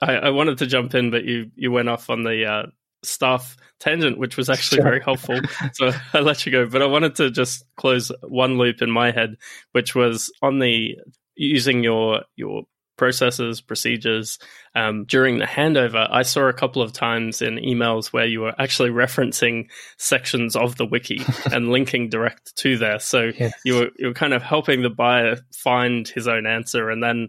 i, 0.02 0.14
I 0.14 0.30
wanted 0.30 0.58
to 0.58 0.66
jump 0.66 0.94
in 0.94 1.10
but 1.10 1.24
you 1.24 1.50
you 1.54 1.72
went 1.72 1.88
off 1.88 2.10
on 2.10 2.22
the 2.22 2.44
uh, 2.44 2.66
staff 3.02 3.56
tangent, 3.80 4.18
which 4.18 4.36
was 4.36 4.50
actually 4.50 4.82
very 4.82 5.00
helpful. 5.04 5.40
so 5.72 5.92
I 6.12 6.20
let 6.20 6.44
you 6.44 6.52
go. 6.52 6.66
But 6.66 6.82
I 6.82 6.86
wanted 6.86 7.14
to 7.16 7.30
just 7.30 7.64
close 7.76 8.10
one 8.22 8.58
loop 8.58 8.82
in 8.82 8.90
my 8.90 9.10
head, 9.10 9.36
which 9.72 9.94
was 9.94 10.32
on 10.42 10.58
the 10.58 10.96
using 11.38 11.82
your 11.82 12.22
your 12.36 12.64
processes, 12.98 13.62
procedures. 13.62 14.38
Um, 14.74 15.04
during 15.04 15.38
the 15.38 15.46
handover, 15.46 16.06
I 16.10 16.22
saw 16.22 16.48
a 16.48 16.52
couple 16.52 16.82
of 16.82 16.92
times 16.92 17.40
in 17.40 17.54
emails 17.54 18.12
where 18.12 18.26
you 18.26 18.40
were 18.40 18.54
actually 18.58 18.90
referencing 18.90 19.70
sections 19.96 20.54
of 20.56 20.76
the 20.76 20.84
wiki 20.84 21.22
and 21.52 21.70
linking 21.70 22.10
direct 22.10 22.54
to 22.56 22.76
there. 22.76 22.98
So 22.98 23.30
yes. 23.38 23.54
you 23.64 23.76
were 23.76 23.90
you 23.98 24.08
were 24.08 24.14
kind 24.14 24.34
of 24.34 24.42
helping 24.42 24.82
the 24.82 24.90
buyer 24.90 25.38
find 25.54 26.06
his 26.06 26.28
own 26.28 26.46
answer, 26.46 26.90
and 26.90 27.02
then 27.02 27.28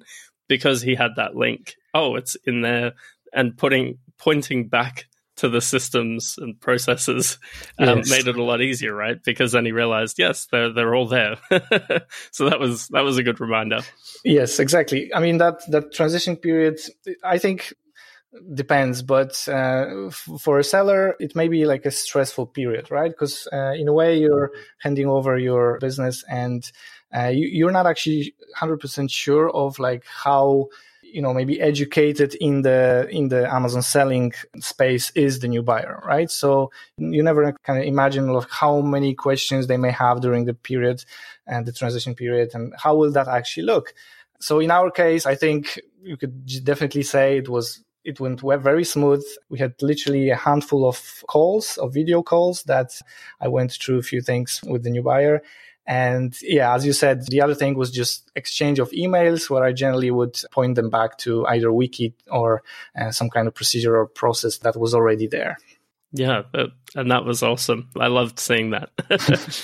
because 0.49 0.81
he 0.81 0.95
had 0.95 1.11
that 1.15 1.35
link, 1.35 1.75
oh, 1.93 2.15
it's 2.15 2.35
in 2.45 2.61
there, 2.61 2.93
and 3.31 3.55
putting 3.57 3.99
pointing 4.17 4.67
back 4.67 5.05
to 5.39 5.49
the 5.49 5.61
systems 5.61 6.37
and 6.37 6.59
processes 6.59 7.39
um, 7.77 7.99
yes. 7.99 8.09
made 8.09 8.27
it 8.27 8.35
a 8.35 8.43
lot 8.43 8.61
easier, 8.61 8.93
right? 8.93 9.21
Because 9.23 9.53
then 9.53 9.65
he 9.65 9.71
realized, 9.71 10.19
yes, 10.19 10.47
they're 10.51 10.71
they're 10.71 10.95
all 10.95 11.07
there. 11.07 11.37
so 12.31 12.49
that 12.49 12.59
was 12.59 12.87
that 12.89 13.01
was 13.01 13.17
a 13.17 13.23
good 13.23 13.39
reminder. 13.39 13.79
Yes, 14.23 14.59
exactly. 14.59 15.11
I 15.13 15.19
mean 15.19 15.37
that 15.37 15.59
that 15.71 15.93
transition 15.93 16.35
period, 16.35 16.79
I 17.23 17.37
think 17.37 17.73
depends 18.53 19.01
but 19.01 19.43
uh, 19.47 20.05
f- 20.05 20.29
for 20.39 20.59
a 20.59 20.63
seller 20.63 21.15
it 21.19 21.35
may 21.35 21.47
be 21.47 21.65
like 21.65 21.83
a 21.87 21.89
stressful 21.89 22.45
period 22.45 22.91
right 22.91 23.09
because 23.09 23.47
uh, 23.51 23.73
in 23.75 23.87
a 23.87 23.93
way 23.93 24.19
you're 24.19 24.51
handing 24.77 25.07
over 25.07 25.35
your 25.39 25.79
business 25.79 26.23
and 26.29 26.71
uh, 27.15 27.31
you, 27.33 27.67
are 27.67 27.71
not 27.71 27.87
actually 27.87 28.35
100% 28.55 29.09
sure 29.09 29.49
of 29.49 29.79
like 29.79 30.05
how 30.05 30.67
you 31.11 31.21
know 31.21 31.33
maybe 31.33 31.59
educated 31.59 32.35
in 32.35 32.61
the 32.61 33.07
in 33.09 33.29
the 33.29 33.51
amazon 33.53 33.81
selling 33.81 34.31
space 34.59 35.11
is 35.15 35.39
the 35.39 35.47
new 35.47 35.61
buyer 35.61 36.01
right 36.05 36.29
so 36.29 36.71
you 36.97 37.23
never 37.23 37.53
can 37.63 37.77
imagine 37.81 38.39
how 38.49 38.81
many 38.81 39.13
questions 39.13 39.67
they 39.67 39.77
may 39.77 39.91
have 39.91 40.21
during 40.21 40.45
the 40.45 40.53
period 40.53 41.03
and 41.47 41.65
the 41.65 41.71
transition 41.71 42.15
period 42.15 42.51
and 42.53 42.73
how 42.77 42.95
will 42.95 43.11
that 43.11 43.27
actually 43.27 43.63
look 43.63 43.93
so 44.39 44.59
in 44.59 44.71
our 44.71 44.91
case 44.91 45.25
i 45.25 45.35
think 45.35 45.79
you 46.01 46.17
could 46.17 46.45
definitely 46.63 47.03
say 47.03 47.37
it 47.37 47.49
was 47.49 47.83
it 48.03 48.19
went 48.19 48.41
very 48.41 48.83
smooth. 48.83 49.23
We 49.49 49.59
had 49.59 49.75
literally 49.81 50.29
a 50.29 50.35
handful 50.35 50.87
of 50.87 51.23
calls, 51.27 51.77
of 51.77 51.93
video 51.93 52.23
calls 52.23 52.63
that 52.63 52.99
I 53.39 53.47
went 53.49 53.73
through 53.73 53.99
a 53.99 54.03
few 54.03 54.21
things 54.21 54.61
with 54.65 54.83
the 54.83 54.89
new 54.89 55.03
buyer. 55.03 55.41
And 55.85 56.35
yeah, 56.41 56.75
as 56.75 56.85
you 56.85 56.93
said, 56.93 57.25
the 57.27 57.41
other 57.41 57.55
thing 57.55 57.75
was 57.75 57.91
just 57.91 58.29
exchange 58.35 58.77
of 58.77 58.91
emails 58.91 59.49
where 59.49 59.63
I 59.63 59.73
generally 59.73 60.11
would 60.11 60.39
point 60.51 60.75
them 60.75 60.89
back 60.89 61.17
to 61.19 61.45
either 61.47 61.71
wiki 61.73 62.13
or 62.29 62.61
uh, 62.99 63.11
some 63.11 63.29
kind 63.29 63.47
of 63.47 63.55
procedure 63.55 63.95
or 63.95 64.05
process 64.05 64.57
that 64.59 64.77
was 64.77 64.93
already 64.93 65.25
there. 65.25 65.57
Yeah, 66.11 66.43
and 66.95 67.11
that 67.11 67.25
was 67.25 67.43
awesome. 67.43 67.89
I 67.95 68.07
loved 68.07 68.39
seeing 68.39 68.71
that. 68.71 68.89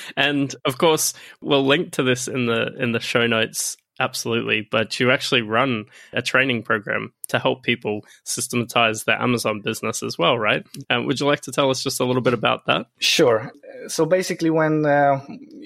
and 0.17 0.55
of 0.65 0.77
course, 0.77 1.13
we'll 1.41 1.65
link 1.65 1.93
to 1.93 2.03
this 2.03 2.27
in 2.27 2.45
the 2.45 2.73
in 2.77 2.91
the 2.91 2.99
show 2.99 3.25
notes 3.25 3.77
Absolutely. 3.99 4.67
But 4.69 4.99
you 4.99 5.11
actually 5.11 5.41
run 5.41 5.85
a 6.11 6.21
training 6.21 6.63
program 6.63 7.13
to 7.29 7.39
help 7.39 7.63
people 7.63 8.05
systematize 8.23 9.05
their 9.05 9.21
Amazon 9.21 9.61
business 9.61 10.03
as 10.03 10.17
well, 10.17 10.37
right? 10.37 10.65
Uh, 10.89 11.01
would 11.03 11.19
you 11.19 11.25
like 11.25 11.41
to 11.41 11.51
tell 11.51 11.69
us 11.69 11.81
just 11.81 11.99
a 11.99 12.05
little 12.05 12.21
bit 12.21 12.33
about 12.33 12.65
that? 12.65 12.87
Sure. 12.99 13.51
So 13.87 14.05
basically, 14.05 14.49
when, 14.49 14.85
uh, 14.85 15.25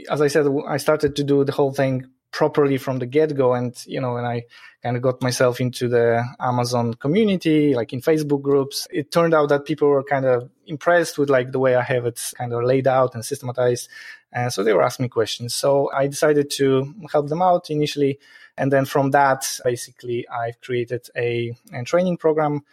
as 0.10 0.22
I 0.22 0.28
said, 0.28 0.46
I 0.68 0.78
started 0.78 1.16
to 1.16 1.24
do 1.24 1.44
the 1.44 1.52
whole 1.52 1.74
thing 1.74 2.06
properly 2.32 2.78
from 2.78 3.00
the 3.00 3.06
get 3.06 3.36
go. 3.36 3.54
And, 3.54 3.76
you 3.88 4.00
know, 4.00 4.14
when 4.14 4.26
I 4.26 4.44
kind 4.84 4.96
of 4.96 5.02
got 5.02 5.22
myself 5.22 5.60
into 5.60 5.88
the 5.88 6.24
Amazon 6.40 6.94
community, 6.94 7.74
like 7.74 7.94
in 7.94 8.02
Facebook 8.02 8.42
groups, 8.42 8.88
it 8.92 9.12
turned 9.12 9.34
out 9.34 9.50
that 9.50 9.66
people 9.66 9.90
were 9.90 10.04
kind 10.04 10.26
of 10.26 10.50
impressed 10.68 11.18
with 11.18 11.30
like 11.30 11.52
the 11.52 11.60
way 11.60 11.76
I 11.76 11.82
have 11.82 12.06
it 12.06 12.22
kind 12.38 12.54
of 12.54 12.64
laid 12.64 12.88
out 12.88 13.16
and 13.16 13.26
systematized. 13.26 13.90
And 14.32 14.54
so 14.54 14.64
they 14.64 14.74
were 14.74 14.84
asking 14.84 15.04
me 15.04 15.10
questions. 15.10 15.54
So 15.54 15.92
I 15.92 16.08
decided 16.08 16.50
to 16.52 16.94
help 17.12 17.30
them 17.30 17.42
out 17.42 17.70
initially. 17.70 18.20
And 18.58 18.72
then 18.72 18.86
from 18.86 19.12
that, 19.12 19.60
basically, 19.64 20.28
I've 20.28 20.60
created 20.62 21.08
a, 21.16 21.54
a 21.74 21.84
training 21.84 22.18
program 22.18 22.64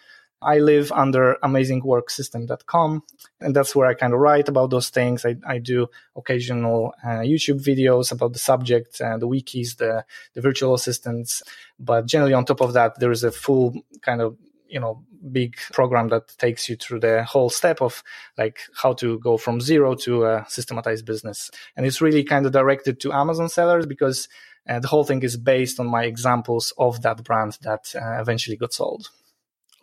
I 0.42 0.59
live 0.59 0.92
under 0.92 1.38
amazingworksystem.com, 1.42 3.03
and 3.40 3.57
that's 3.57 3.75
where 3.75 3.88
I 3.88 3.95
kind 3.95 4.12
of 4.12 4.21
write 4.21 4.49
about 4.49 4.71
those 4.71 4.90
things. 4.90 5.25
I, 5.25 5.37
I 5.47 5.59
do 5.59 5.88
occasional 6.14 6.95
uh, 7.03 7.21
YouTube 7.21 7.64
videos 7.64 8.12
about 8.12 8.35
the 8.35 8.38
subject, 8.38 9.01
uh, 9.01 9.16
the 9.16 9.27
wikis, 9.27 9.77
the, 9.79 10.05
the 10.35 10.42
virtual 10.42 10.75
assistants. 10.75 11.42
But 11.81 12.07
generally, 12.07 12.35
on 12.35 12.45
top 12.45 12.61
of 12.61 12.75
that, 12.75 13.01
there 13.01 13.11
is 13.11 13.25
a 13.25 13.33
full 13.33 13.75
kind 14.03 14.21
of 14.21 14.37
you 14.69 14.81
know 14.81 15.05
big 15.33 15.57
program 15.73 16.09
that 16.09 16.29
takes 16.39 16.69
you 16.69 16.77
through 16.77 17.01
the 17.01 17.25
whole 17.25 17.51
step 17.51 17.81
of 17.81 18.03
like 18.39 18.61
how 18.75 18.93
to 18.93 19.19
go 19.19 19.37
from 19.37 19.61
zero 19.61 19.95
to 19.95 20.25
a 20.25 20.45
systematized 20.49 21.05
business. 21.05 21.51
And 21.77 21.87
it's 21.87 22.01
really 22.01 22.25
kind 22.25 22.47
of 22.47 22.53
directed 22.53 23.01
to 23.01 23.13
amazon 23.13 23.49
sellers 23.49 23.87
because 23.87 24.29
uh, 24.69 24.81
the 24.81 24.89
whole 24.89 25.05
thing 25.05 25.23
is 25.23 25.37
based 25.37 25.79
on 25.81 25.87
my 25.87 26.05
examples 26.05 26.73
of 26.79 27.03
that 27.03 27.23
brand 27.25 27.59
that 27.63 27.93
uh, 27.95 28.21
eventually 28.21 28.57
got 28.57 28.73
sold 28.73 29.11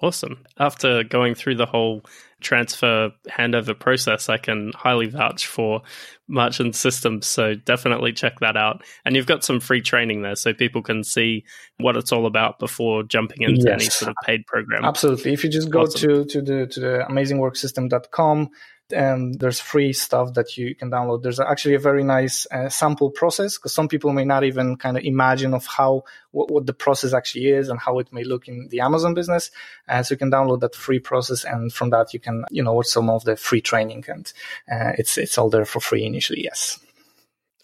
Awesome. 0.03 0.43
After 0.59 1.05
going 1.05 1.33
through 1.33 1.55
the 1.55 1.65
whole 1.65 2.01
transfer 2.41 3.11
handover 3.29 3.79
process, 3.79 4.27
I 4.27 4.37
can 4.37 4.73
highly 4.75 5.07
vouch 5.07 5.47
for 5.47 5.81
Marcin 6.27 6.73
Systems. 6.73 7.25
So 7.25 7.55
definitely 7.55 8.11
check 8.11 8.41
that 8.41 8.57
out. 8.57 8.83
And 9.05 9.15
you've 9.15 9.27
got 9.27 9.45
some 9.45 9.61
free 9.61 9.81
training 9.81 10.21
there 10.21 10.35
so 10.35 10.53
people 10.53 10.81
can 10.81 11.05
see 11.05 11.45
what 11.77 11.95
it's 11.95 12.11
all 12.11 12.25
about 12.25 12.59
before 12.59 13.03
jumping 13.03 13.43
into 13.43 13.61
yes. 13.63 13.81
any 13.81 13.89
sort 13.89 14.09
of 14.09 14.15
paid 14.25 14.45
program. 14.45 14.83
Absolutely. 14.83 15.31
If 15.31 15.45
you 15.45 15.49
just 15.49 15.69
go 15.69 15.83
awesome. 15.83 16.09
to, 16.09 16.25
to 16.25 16.41
the 16.41 16.67
to 16.67 16.79
the 16.81 17.05
amazingworksystem.com, 17.09 18.49
and 18.91 19.39
there's 19.39 19.60
free 19.60 19.93
stuff 19.93 20.34
that 20.34 20.58
you 20.58 20.76
can 20.76 20.91
download. 20.91 21.24
There's 21.24 21.39
actually 21.39 21.76
a 21.76 21.80
very 21.80 22.04
nice 22.04 22.46
uh, 22.52 22.69
sample 22.69 23.10
process 23.10 23.58
because 23.58 23.74
some 23.74 23.88
people 23.88 24.12
may 24.12 24.26
not 24.26 24.43
even 24.43 24.76
kind 24.76 24.98
of 24.98 25.04
imagine 25.04 25.54
of 25.54 25.65
how 25.65 26.04
what, 26.32 26.52
what, 26.52 26.65
the 26.65 26.74
process 26.74 27.13
actually 27.13 27.48
is 27.48 27.69
and 27.69 27.80
how 27.80 28.00
it 28.00 28.12
may 28.12 28.24
look 28.24 28.48
in 28.48 28.67
the 28.69 28.82
Amazon 28.82 29.13
business. 29.13 29.52
And 29.88 30.06
so 30.06 30.13
you 30.13 30.17
can 30.17 30.32
download 30.32 30.62
that 30.62 30.76
free 30.76 31.00
process, 31.00 31.43
and 31.43 31.72
from 31.72 31.91
that 31.91 32.13
you 32.13 32.19
can 32.19 32.46
you 32.52 32.63
know 32.63 32.74
watch 32.74 32.88
some 32.88 33.10
of 33.10 33.24
the 33.24 33.36
free 33.36 33.62
training, 33.62 34.06
and 34.08 34.32
uh, 34.72 34.93
it's 34.98 35.17
it's 35.17 35.38
all 35.38 35.50
there 35.50 35.65
for 35.65 35.80
free 35.80 36.06
initially. 36.06 36.43
Yes. 36.43 36.80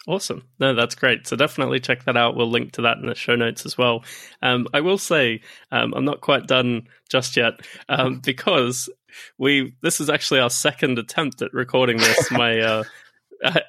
Awesome. 0.08 0.44
No, 0.58 0.74
that's 0.74 0.94
great. 0.94 1.26
So 1.26 1.36
definitely 1.36 1.78
check 1.78 2.04
that 2.04 2.16
out. 2.16 2.34
We'll 2.34 2.50
link 2.50 2.72
to 2.72 2.82
that 2.82 2.96
in 2.96 3.06
the 3.06 3.14
show 3.14 3.36
notes 3.36 3.66
as 3.66 3.76
well. 3.76 4.02
Um, 4.40 4.66
I 4.72 4.80
will 4.80 4.96
say 4.96 5.42
um, 5.70 5.92
I'm 5.94 6.06
not 6.06 6.22
quite 6.22 6.46
done 6.46 6.88
just 7.10 7.36
yet 7.36 7.60
um, 7.88 8.18
because 8.18 8.88
we 9.38 9.74
this 9.82 10.00
is 10.00 10.10
actually 10.10 10.40
our 10.40 10.50
second 10.50 10.98
attempt 10.98 11.42
at 11.42 11.52
recording 11.52 11.98
this. 11.98 12.30
My 12.30 12.60
uh, 12.60 12.84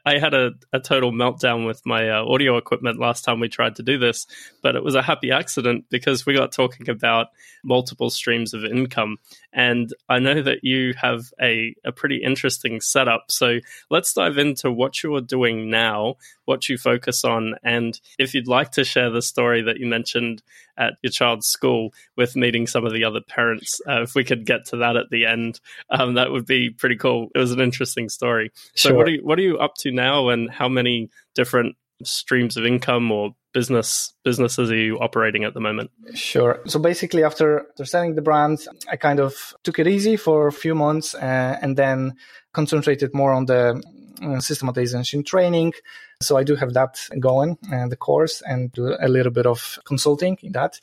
I, 0.05 0.19
had 0.19 0.33
a, 0.33 0.51
a 0.73 0.79
total 0.79 1.11
meltdown 1.11 1.65
with 1.65 1.81
my 1.85 2.09
uh, 2.09 2.25
audio 2.25 2.57
equipment 2.57 2.99
last 2.99 3.23
time 3.23 3.39
we 3.39 3.47
tried 3.47 3.77
to 3.77 3.83
do 3.83 3.97
this, 3.97 4.27
but 4.61 4.75
it 4.75 4.83
was 4.83 4.95
a 4.95 5.01
happy 5.01 5.31
accident 5.31 5.85
because 5.89 6.25
we 6.25 6.33
got 6.33 6.51
talking 6.51 6.89
about 6.89 7.27
multiple 7.63 8.09
streams 8.09 8.53
of 8.53 8.65
income. 8.65 9.17
And 9.53 9.93
I 10.09 10.19
know 10.19 10.41
that 10.41 10.63
you 10.63 10.93
have 10.97 11.31
a, 11.41 11.75
a 11.85 11.91
pretty 11.91 12.21
interesting 12.23 12.81
setup. 12.81 13.25
So 13.29 13.59
let's 13.89 14.13
dive 14.13 14.37
into 14.37 14.71
what 14.71 15.03
you 15.03 15.15
are 15.15 15.21
doing 15.21 15.69
now, 15.69 16.15
what 16.45 16.67
you 16.67 16.77
focus 16.77 17.23
on, 17.23 17.55
and 17.63 17.99
if 18.19 18.33
you'd 18.33 18.47
like 18.47 18.71
to 18.71 18.83
share 18.83 19.09
the 19.09 19.21
story 19.21 19.61
that 19.63 19.77
you 19.77 19.87
mentioned 19.87 20.41
at 20.81 20.95
your 21.01 21.11
child's 21.11 21.47
school 21.47 21.93
with 22.17 22.35
meeting 22.35 22.67
some 22.67 22.85
of 22.85 22.93
the 22.93 23.03
other 23.03 23.21
parents, 23.21 23.79
uh, 23.87 24.01
if 24.01 24.15
we 24.15 24.23
could 24.23 24.45
get 24.45 24.65
to 24.65 24.77
that 24.77 24.95
at 24.97 25.09
the 25.11 25.25
end, 25.25 25.59
um, 25.89 26.15
that 26.15 26.31
would 26.31 26.45
be 26.45 26.71
pretty 26.71 26.97
cool. 26.97 27.29
It 27.35 27.39
was 27.39 27.51
an 27.51 27.61
interesting 27.61 28.09
story. 28.09 28.51
So, 28.75 28.89
sure. 28.89 28.97
what 28.97 29.07
are 29.07 29.11
you, 29.11 29.21
what 29.23 29.39
are 29.39 29.43
you 29.43 29.57
up 29.59 29.75
to 29.79 29.91
now, 29.91 30.29
and 30.29 30.49
how 30.49 30.67
many 30.67 31.09
different 31.35 31.75
streams 32.03 32.57
of 32.57 32.65
income 32.65 33.11
or 33.11 33.35
business 33.53 34.13
businesses 34.23 34.71
are 34.71 34.75
you 34.75 34.97
operating 34.99 35.43
at 35.43 35.53
the 35.53 35.59
moment? 35.59 35.91
Sure. 36.13 36.61
So 36.65 36.79
basically, 36.79 37.23
after, 37.23 37.67
after 37.69 37.85
selling 37.85 38.15
the 38.15 38.21
brand, 38.21 38.65
I 38.89 38.95
kind 38.95 39.19
of 39.19 39.53
took 39.63 39.79
it 39.79 39.87
easy 39.87 40.17
for 40.17 40.47
a 40.47 40.51
few 40.51 40.75
months 40.75 41.13
uh, 41.15 41.57
and 41.61 41.77
then 41.77 42.15
concentrated 42.53 43.13
more 43.13 43.33
on 43.33 43.45
the 43.45 43.81
uh, 44.23 44.39
systematization 44.39 45.23
training. 45.23 45.73
So 46.21 46.37
I 46.37 46.43
do 46.43 46.55
have 46.55 46.73
that 46.73 46.99
going, 47.19 47.57
uh, 47.71 47.87
the 47.87 47.95
course, 47.95 48.41
and 48.41 48.71
do 48.71 48.95
a 48.99 49.07
little 49.07 49.31
bit 49.31 49.45
of 49.45 49.79
consulting 49.85 50.37
in 50.41 50.53
that. 50.53 50.79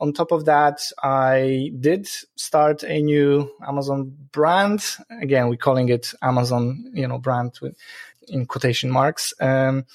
On 0.00 0.12
top 0.12 0.30
of 0.30 0.44
that, 0.44 0.80
I 1.02 1.72
did 1.78 2.08
start 2.36 2.84
a 2.84 3.02
new 3.02 3.50
Amazon 3.66 4.14
brand. 4.30 4.84
Again, 5.20 5.48
we're 5.48 5.56
calling 5.56 5.88
it 5.88 6.14
Amazon, 6.22 6.92
you 6.94 7.08
know, 7.08 7.18
brand 7.18 7.58
with 7.60 7.76
in 8.28 8.46
quotation 8.46 8.90
marks. 8.90 9.34
Um, 9.40 9.86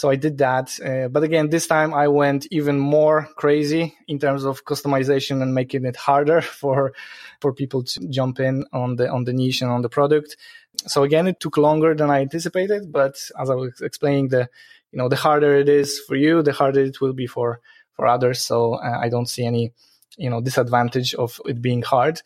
so 0.00 0.08
I 0.08 0.16
did 0.16 0.38
that. 0.38 0.80
Uh, 0.80 1.08
but 1.08 1.22
again, 1.22 1.50
this 1.50 1.66
time 1.66 1.92
I 1.92 2.08
went 2.08 2.46
even 2.50 2.78
more 2.78 3.28
crazy 3.36 3.94
in 4.08 4.18
terms 4.18 4.44
of 4.44 4.64
customization 4.64 5.42
and 5.42 5.54
making 5.54 5.84
it 5.84 5.96
harder 5.96 6.40
for, 6.60 6.94
for 7.42 7.52
people 7.52 7.82
to 7.84 8.08
jump 8.08 8.40
in 8.40 8.64
on 8.72 8.96
the, 8.96 9.10
on 9.10 9.24
the 9.24 9.34
niche 9.34 9.60
and 9.60 9.70
on 9.70 9.82
the 9.82 9.90
product. 9.90 10.38
So 10.86 11.02
again, 11.02 11.26
it 11.26 11.38
took 11.38 11.58
longer 11.58 11.94
than 11.94 12.08
I 12.08 12.22
anticipated, 12.22 12.90
but 12.90 13.16
as 13.38 13.50
I 13.50 13.54
was 13.54 13.82
explaining, 13.82 14.28
the, 14.28 14.48
you 14.90 14.96
know, 14.98 15.10
the 15.10 15.16
harder 15.16 15.54
it 15.56 15.68
is 15.68 16.00
for 16.00 16.16
you, 16.16 16.42
the 16.42 16.52
harder 16.52 16.80
it 16.80 17.02
will 17.02 17.12
be 17.12 17.26
for, 17.26 17.60
for 17.92 18.06
others. 18.06 18.40
So 18.40 18.76
uh, 18.76 18.98
I 18.98 19.10
don't 19.10 19.28
see 19.28 19.44
any, 19.44 19.74
you 20.16 20.30
know, 20.30 20.40
disadvantage 20.40 21.14
of 21.14 21.38
it 21.44 21.60
being 21.60 21.82
hard. 21.82 22.22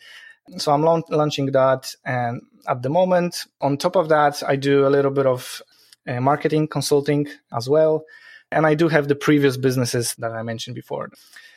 So 0.59 0.71
I'm 0.73 0.83
launching 0.83 1.47
that. 1.47 1.93
And 2.05 2.43
at 2.69 2.83
the 2.83 2.91
moment, 2.91 3.47
on 3.61 3.79
top 3.79 3.97
of 3.97 4.11
that, 4.11 4.45
I 4.47 4.55
do 4.55 4.87
a 4.87 4.91
little 4.91 5.11
bit 5.11 5.27
of 5.27 5.61
uh, 6.07 6.21
marketing 6.21 6.69
consulting 6.69 7.29
as 7.53 7.69
well. 7.69 8.05
And 8.51 8.67
I 8.67 8.75
do 8.75 8.89
have 8.89 9.09
the 9.09 9.17
previous 9.17 9.57
businesses 9.57 10.15
that 10.17 10.33
I 10.33 10.43
mentioned 10.43 10.77
before. 10.77 11.11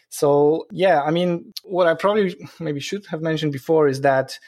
So 0.09 0.65
yeah, 0.71 1.01
I 1.01 1.11
mean, 1.11 1.53
what 1.63 1.87
I 1.87 1.93
probably 1.93 2.35
maybe 2.59 2.79
should 2.79 3.05
have 3.07 3.21
mentioned 3.21 3.51
before 3.51 3.87
is 3.87 4.01
that 4.01 4.39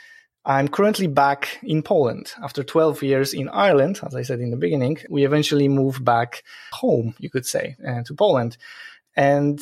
I'm 0.46 0.68
currently 0.68 1.08
back 1.08 1.60
in 1.62 1.84
Poland 1.84 2.32
after 2.42 2.64
12 2.64 3.04
years 3.04 3.34
in 3.34 3.50
Ireland. 3.50 4.00
As 4.06 4.16
I 4.16 4.22
said 4.22 4.40
in 4.40 4.52
the 4.52 4.58
beginning, 4.58 4.98
we 5.10 5.26
eventually 5.26 5.68
moved 5.68 6.04
back 6.04 6.44
home, 6.72 7.14
you 7.20 7.30
could 7.30 7.46
say, 7.46 7.76
uh, 7.86 8.04
to 8.04 8.14
Poland. 8.14 8.58
And 9.16 9.60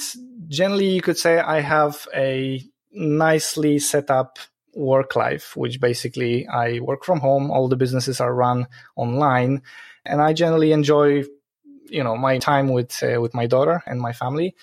generally, 0.47 0.89
you 0.89 1.01
could 1.01 1.17
say 1.17 1.39
I 1.39 1.61
have 1.61 2.07
a 2.15 2.63
nicely 2.91 3.79
set 3.79 4.11
up 4.11 4.37
work 4.75 5.15
life, 5.15 5.57
which 5.57 5.81
basically 5.81 6.47
I 6.47 6.79
work 6.79 7.03
from 7.03 7.19
home. 7.19 7.49
All 7.49 7.67
the 7.67 7.75
businesses 7.75 8.21
are 8.21 8.33
run 8.33 8.67
online 8.95 9.63
and 10.07 10.21
I 10.21 10.33
generally 10.33 10.71
enjoy, 10.71 11.23
you 11.89 12.03
know, 12.03 12.15
my 12.17 12.37
time 12.39 12.69
with 12.69 13.03
uh, 13.03 13.21
with 13.21 13.33
my 13.33 13.47
daughter 13.47 13.83
and 13.85 13.99
my 13.99 14.13
family. 14.13 14.55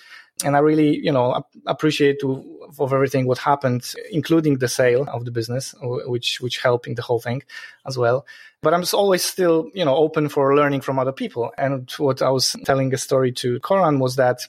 And 0.43 0.55
I 0.57 0.59
really, 0.59 0.97
you 0.97 1.13
know, 1.13 1.45
appreciate 1.65 2.21
of 2.23 2.93
everything 2.93 3.25
what 3.25 3.37
happened, 3.37 3.93
including 4.11 4.57
the 4.57 4.67
sale 4.67 5.07
of 5.07 5.23
the 5.23 5.31
business, 5.31 5.73
which 5.81 6.41
which 6.41 6.57
helped 6.57 6.87
in 6.87 6.95
the 6.95 7.01
whole 7.01 7.21
thing 7.21 7.41
as 7.85 7.97
well. 7.97 8.25
But 8.61 8.73
I'm 8.73 8.83
always 8.93 9.23
still, 9.23 9.69
you 9.73 9.85
know, 9.85 9.95
open 9.95 10.27
for 10.27 10.55
learning 10.55 10.81
from 10.81 10.99
other 10.99 11.13
people. 11.13 11.53
And 11.57 11.89
what 11.97 12.21
I 12.21 12.29
was 12.29 12.55
telling 12.65 12.93
a 12.93 12.97
story 12.97 13.31
to 13.33 13.59
Coran 13.61 13.99
was 13.99 14.15
that 14.17 14.47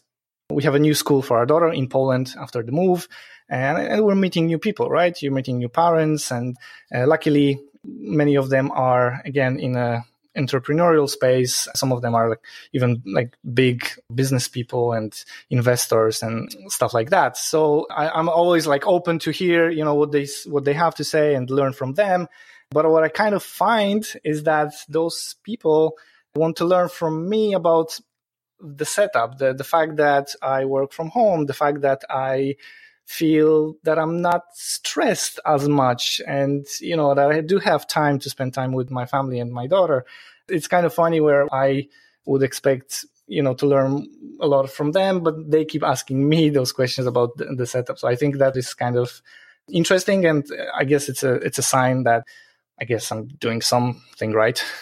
we 0.50 0.64
have 0.64 0.74
a 0.74 0.80
new 0.80 0.94
school 0.94 1.22
for 1.22 1.38
our 1.38 1.46
daughter 1.46 1.72
in 1.72 1.88
Poland 1.88 2.34
after 2.38 2.62
the 2.62 2.72
move. 2.72 3.08
And, 3.48 3.78
and 3.78 4.04
we're 4.04 4.14
meeting 4.16 4.46
new 4.46 4.58
people, 4.58 4.88
right? 4.88 5.20
You're 5.22 5.32
meeting 5.32 5.58
new 5.58 5.68
parents. 5.68 6.32
And 6.32 6.56
uh, 6.92 7.06
luckily, 7.06 7.60
many 7.84 8.36
of 8.36 8.48
them 8.48 8.70
are, 8.72 9.20
again, 9.24 9.60
in 9.60 9.76
a 9.76 10.04
entrepreneurial 10.36 11.08
space. 11.08 11.68
Some 11.74 11.92
of 11.92 12.02
them 12.02 12.14
are 12.14 12.30
like 12.30 12.44
even 12.72 13.02
like 13.06 13.36
big 13.54 13.88
business 14.14 14.48
people 14.48 14.92
and 14.92 15.12
investors 15.50 16.22
and 16.22 16.54
stuff 16.68 16.94
like 16.94 17.10
that. 17.10 17.36
So 17.36 17.86
I, 17.90 18.18
am 18.18 18.28
always 18.28 18.66
like 18.66 18.86
open 18.86 19.18
to 19.20 19.30
hear, 19.30 19.70
you 19.70 19.84
know, 19.84 19.94
what 19.94 20.12
they, 20.12 20.26
what 20.46 20.64
they 20.64 20.74
have 20.74 20.94
to 20.96 21.04
say 21.04 21.34
and 21.34 21.50
learn 21.50 21.72
from 21.72 21.94
them. 21.94 22.28
But 22.70 22.90
what 22.90 23.04
I 23.04 23.08
kind 23.08 23.34
of 23.34 23.42
find 23.42 24.04
is 24.24 24.42
that 24.44 24.72
those 24.88 25.36
people 25.44 25.96
want 26.34 26.56
to 26.56 26.64
learn 26.64 26.88
from 26.88 27.28
me 27.28 27.54
about 27.54 27.98
the 28.60 28.84
setup, 28.84 29.38
the, 29.38 29.52
the 29.52 29.64
fact 29.64 29.96
that 29.96 30.34
I 30.42 30.64
work 30.64 30.92
from 30.92 31.08
home, 31.08 31.46
the 31.46 31.54
fact 31.54 31.82
that 31.82 32.02
I 32.08 32.56
feel 33.06 33.76
that 33.84 33.98
I'm 33.98 34.20
not 34.20 34.42
stressed 34.52 35.38
as 35.46 35.68
much 35.68 36.20
and, 36.26 36.66
you 36.80 36.96
know, 36.96 37.14
that 37.14 37.30
I 37.30 37.40
do 37.40 37.58
have 37.60 37.86
time 37.86 38.18
to 38.18 38.30
spend 38.30 38.52
time 38.52 38.72
with 38.72 38.90
my 38.90 39.06
family 39.06 39.38
and 39.38 39.52
my 39.52 39.68
daughter. 39.68 40.04
It's 40.48 40.68
kind 40.68 40.84
of 40.84 40.92
funny 40.92 41.20
where 41.20 41.46
I 41.54 41.88
would 42.26 42.42
expect, 42.42 43.06
you 43.28 43.42
know, 43.42 43.54
to 43.54 43.66
learn 43.66 44.08
a 44.40 44.48
lot 44.48 44.68
from 44.70 44.90
them, 44.90 45.22
but 45.22 45.50
they 45.50 45.64
keep 45.64 45.84
asking 45.84 46.28
me 46.28 46.48
those 46.50 46.72
questions 46.72 47.06
about 47.06 47.36
the, 47.36 47.46
the 47.56 47.66
setup. 47.66 47.98
So 47.98 48.08
I 48.08 48.16
think 48.16 48.38
that 48.38 48.56
is 48.56 48.74
kind 48.74 48.96
of 48.96 49.22
interesting. 49.72 50.26
And 50.26 50.44
I 50.76 50.84
guess 50.84 51.08
it's 51.08 51.22
a, 51.22 51.34
it's 51.34 51.58
a 51.58 51.62
sign 51.62 52.02
that 52.04 52.24
I 52.80 52.84
guess 52.84 53.10
I'm 53.12 53.28
doing 53.28 53.62
something 53.62 54.32
right. 54.32 54.62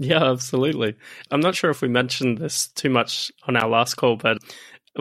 Yeah, 0.00 0.30
absolutely. 0.30 0.94
I'm 1.32 1.40
not 1.40 1.56
sure 1.56 1.70
if 1.70 1.82
we 1.82 1.88
mentioned 1.88 2.38
this 2.38 2.68
too 2.68 2.88
much 2.88 3.32
on 3.48 3.56
our 3.56 3.68
last 3.68 3.96
call, 3.96 4.14
but 4.14 4.38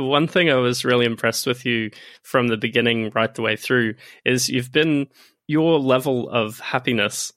one 0.04 0.28
thing 0.28 0.50
I 0.50 0.56
was 0.56 0.86
really 0.86 1.06
impressed 1.06 1.48
with 1.48 1.66
you 1.66 1.92
from 2.24 2.48
the 2.48 2.58
beginning 2.58 3.12
right 3.16 3.34
the 3.34 3.42
way 3.42 3.56
through 3.56 3.96
is 4.26 4.50
you've 4.50 4.72
been 4.72 5.08
your 5.48 5.80
level 5.80 6.30
of 6.30 6.60
happiness 6.60 7.32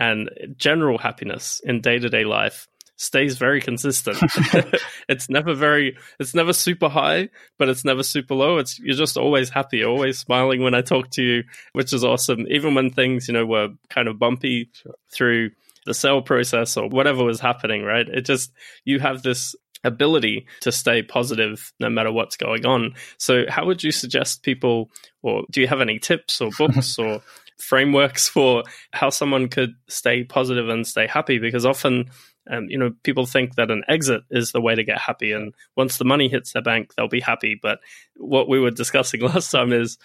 and 0.00 0.30
general 0.56 0.98
happiness 0.98 1.60
in 1.64 1.80
day 1.80 1.98
to 1.98 2.08
day 2.08 2.24
life 2.24 2.68
stays 2.96 3.36
very 3.36 3.60
consistent. 3.60 4.18
it's 5.08 5.28
never 5.28 5.54
very, 5.54 5.96
it's 6.18 6.34
never 6.34 6.52
super 6.52 6.88
high, 6.88 7.28
but 7.58 7.68
it's 7.68 7.84
never 7.84 8.02
super 8.02 8.34
low. 8.34 8.58
It's 8.58 8.78
you're 8.78 8.96
just 8.96 9.16
always 9.16 9.50
happy, 9.50 9.84
always 9.84 10.18
smiling 10.18 10.62
when 10.62 10.74
I 10.74 10.80
talk 10.80 11.10
to 11.10 11.22
you, 11.22 11.44
which 11.72 11.92
is 11.92 12.04
awesome. 12.04 12.46
Even 12.48 12.74
when 12.74 12.90
things 12.90 13.28
you 13.28 13.34
know 13.34 13.46
were 13.46 13.68
kind 13.90 14.08
of 14.08 14.18
bumpy 14.18 14.70
sure. 14.72 14.94
through 15.12 15.50
the 15.84 15.94
sale 15.94 16.20
process 16.20 16.76
or 16.76 16.88
whatever 16.88 17.24
was 17.24 17.40
happening, 17.40 17.84
right? 17.84 18.08
It 18.08 18.22
just 18.22 18.52
you 18.84 18.98
have 18.98 19.22
this 19.22 19.54
ability 19.86 20.46
to 20.60 20.72
stay 20.72 21.02
positive 21.02 21.72
no 21.80 21.88
matter 21.88 22.12
what's 22.12 22.36
going 22.36 22.66
on. 22.66 22.94
So, 23.18 23.44
how 23.48 23.66
would 23.66 23.82
you 23.82 23.92
suggest 23.92 24.42
people, 24.42 24.90
or 25.22 25.44
do 25.50 25.60
you 25.60 25.68
have 25.68 25.80
any 25.80 25.98
tips 25.98 26.40
or 26.40 26.50
books 26.58 26.98
or 26.98 27.22
frameworks 27.58 28.28
for 28.28 28.64
how 28.92 29.10
someone 29.10 29.48
could 29.48 29.74
stay 29.88 30.24
positive 30.24 30.68
and 30.68 30.86
stay 30.86 31.06
happy? 31.06 31.38
Because 31.38 31.64
often 31.64 32.10
um, 32.50 32.66
you 32.68 32.78
know, 32.78 32.92
people 33.02 33.26
think 33.26 33.56
that 33.56 33.70
an 33.70 33.82
exit 33.88 34.22
is 34.30 34.52
the 34.52 34.60
way 34.60 34.74
to 34.74 34.84
get 34.84 34.98
happy, 34.98 35.32
and 35.32 35.52
once 35.76 35.98
the 35.98 36.04
money 36.04 36.28
hits 36.28 36.52
their 36.52 36.62
bank, 36.62 36.94
they'll 36.94 37.08
be 37.08 37.20
happy. 37.20 37.58
But 37.60 37.80
what 38.16 38.48
we 38.48 38.60
were 38.60 38.70
discussing 38.70 39.20
last 39.22 39.50
time 39.50 39.72
is 39.72 39.98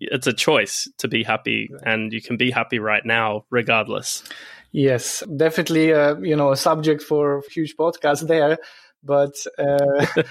it's 0.00 0.26
a 0.26 0.32
choice 0.32 0.88
to 0.98 1.08
be 1.08 1.24
happy, 1.24 1.70
and 1.82 2.12
you 2.12 2.22
can 2.22 2.36
be 2.36 2.50
happy 2.50 2.78
right 2.78 3.04
now, 3.04 3.44
regardless. 3.50 4.22
Yes, 4.70 5.24
definitely. 5.36 5.92
Uh, 5.92 6.16
you 6.18 6.36
know, 6.36 6.52
a 6.52 6.56
subject 6.56 7.02
for 7.02 7.38
a 7.38 7.50
huge 7.50 7.76
podcast 7.76 8.28
there. 8.28 8.58
But 9.08 9.34
uh, 9.58 10.06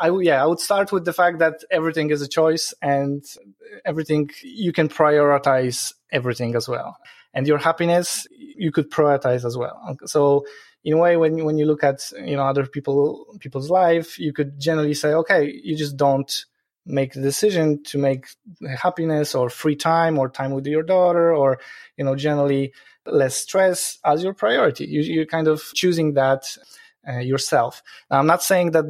I 0.00 0.10
yeah, 0.22 0.42
I 0.42 0.46
would 0.46 0.60
start 0.60 0.92
with 0.92 1.04
the 1.04 1.12
fact 1.12 1.40
that 1.40 1.56
everything 1.70 2.10
is 2.10 2.22
a 2.22 2.28
choice, 2.28 2.72
and 2.80 3.22
everything 3.84 4.30
you 4.42 4.72
can 4.72 4.88
prioritize 4.88 5.92
everything 6.10 6.54
as 6.56 6.66
well, 6.68 6.96
and 7.34 7.46
your 7.46 7.58
happiness 7.58 8.26
you 8.30 8.72
could 8.72 8.90
prioritize 8.90 9.44
as 9.44 9.56
well. 9.56 9.76
So 10.06 10.44
in 10.84 10.94
a 10.94 10.96
way 10.96 11.16
when 11.16 11.44
when 11.44 11.58
you 11.58 11.66
look 11.66 11.84
at 11.84 12.10
you 12.24 12.36
know 12.36 12.44
other 12.44 12.66
people 12.66 13.26
people's 13.40 13.70
life 13.70 14.18
you 14.18 14.32
could 14.32 14.58
generally 14.58 14.94
say 14.94 15.12
okay 15.12 15.52
you 15.62 15.76
just 15.76 15.96
don't 15.96 16.46
make 16.86 17.12
the 17.12 17.20
decision 17.20 17.82
to 17.84 17.98
make 17.98 18.26
happiness 18.78 19.34
or 19.34 19.50
free 19.50 19.76
time 19.76 20.18
or 20.18 20.28
time 20.28 20.52
with 20.52 20.66
your 20.66 20.82
daughter 20.82 21.34
or 21.34 21.58
you 21.96 22.04
know 22.04 22.16
generally 22.16 22.72
less 23.06 23.36
stress 23.36 23.98
as 24.04 24.24
your 24.24 24.34
priority 24.34 24.86
you, 24.86 25.00
you're 25.02 25.26
kind 25.26 25.48
of 25.48 25.62
choosing 25.74 26.14
that 26.14 26.44
uh, 27.08 27.18
yourself. 27.18 27.82
Now, 28.10 28.18
I'm 28.18 28.26
not 28.26 28.42
saying 28.42 28.72
that 28.72 28.84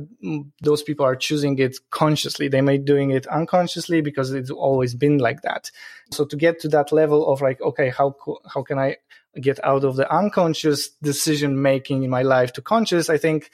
those 0.62 0.82
people 0.82 1.06
are 1.06 1.16
choosing 1.16 1.58
it 1.58 1.76
consciously. 1.90 2.48
They 2.48 2.60
may 2.60 2.78
doing 2.78 3.10
it 3.10 3.26
unconsciously 3.26 4.00
because 4.00 4.32
it's 4.32 4.50
always 4.50 4.94
been 4.94 5.18
like 5.18 5.42
that. 5.42 5.70
So 6.10 6.24
to 6.24 6.36
get 6.36 6.60
to 6.60 6.68
that 6.68 6.92
level 6.92 7.32
of 7.32 7.40
like, 7.40 7.60
okay, 7.60 7.90
how 7.90 8.16
how 8.52 8.62
can 8.62 8.78
I 8.78 8.96
get 9.40 9.64
out 9.64 9.84
of 9.84 9.96
the 9.96 10.12
unconscious 10.12 10.88
decision 11.02 11.62
making 11.62 12.02
in 12.02 12.10
my 12.10 12.22
life 12.22 12.52
to 12.54 12.62
conscious? 12.62 13.08
I 13.08 13.18
think 13.18 13.50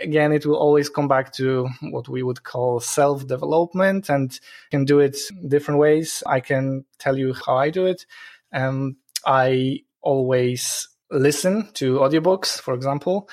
again 0.00 0.32
it 0.32 0.46
will 0.46 0.56
always 0.56 0.88
come 0.88 1.08
back 1.08 1.32
to 1.32 1.68
what 1.80 2.08
we 2.08 2.22
would 2.22 2.44
call 2.44 2.80
self 2.80 3.26
development 3.26 4.08
and 4.08 4.38
can 4.70 4.84
do 4.84 5.00
it 5.00 5.16
different 5.46 5.80
ways. 5.80 6.22
I 6.26 6.40
can 6.40 6.84
tell 6.98 7.18
you 7.18 7.34
how 7.34 7.56
I 7.56 7.70
do 7.70 7.86
it. 7.86 8.06
Um, 8.52 8.96
I 9.26 9.80
always 10.00 10.88
listen 11.10 11.70
to 11.74 11.98
audiobooks, 11.98 12.60
for 12.60 12.74
example. 12.74 13.28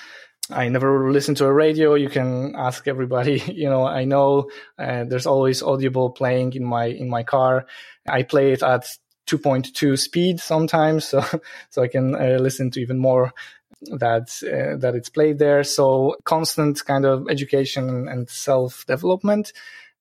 I 0.50 0.70
never 0.70 1.12
listen 1.12 1.36
to 1.36 1.46
a 1.46 1.54
radio. 1.54 1.96
You 1.96 2.10
can 2.10 2.56
ask 2.56 2.88
everybody. 2.88 3.40
You 3.56 3.70
know, 3.70 3.88
I 3.88 4.06
know 4.06 4.50
uh, 4.78 5.06
there's 5.06 5.26
always 5.26 5.64
Audible 5.64 6.12
playing 6.12 6.54
in 6.54 6.64
my 6.64 6.86
in 6.86 7.10
my 7.10 7.24
car. 7.24 7.66
I 8.08 8.24
play 8.24 8.52
it 8.52 8.62
at 8.62 8.86
2.2 9.28 9.98
speed 9.98 10.40
sometimes, 10.40 11.06
so 11.10 11.24
so 11.70 11.82
I 11.82 11.88
can 11.88 12.16
uh, 12.16 12.38
listen 12.40 12.72
to 12.72 12.82
even 12.82 13.00
more 13.00 13.34
that 13.82 14.30
uh, 14.44 14.78
that 14.78 14.96
it's 14.96 15.10
played 15.10 15.40
there. 15.40 15.64
So 15.64 16.16
constant 16.26 16.86
kind 16.86 17.06
of 17.06 17.28
education 17.30 18.08
and 18.08 18.30
self 18.30 18.86
development. 18.86 19.54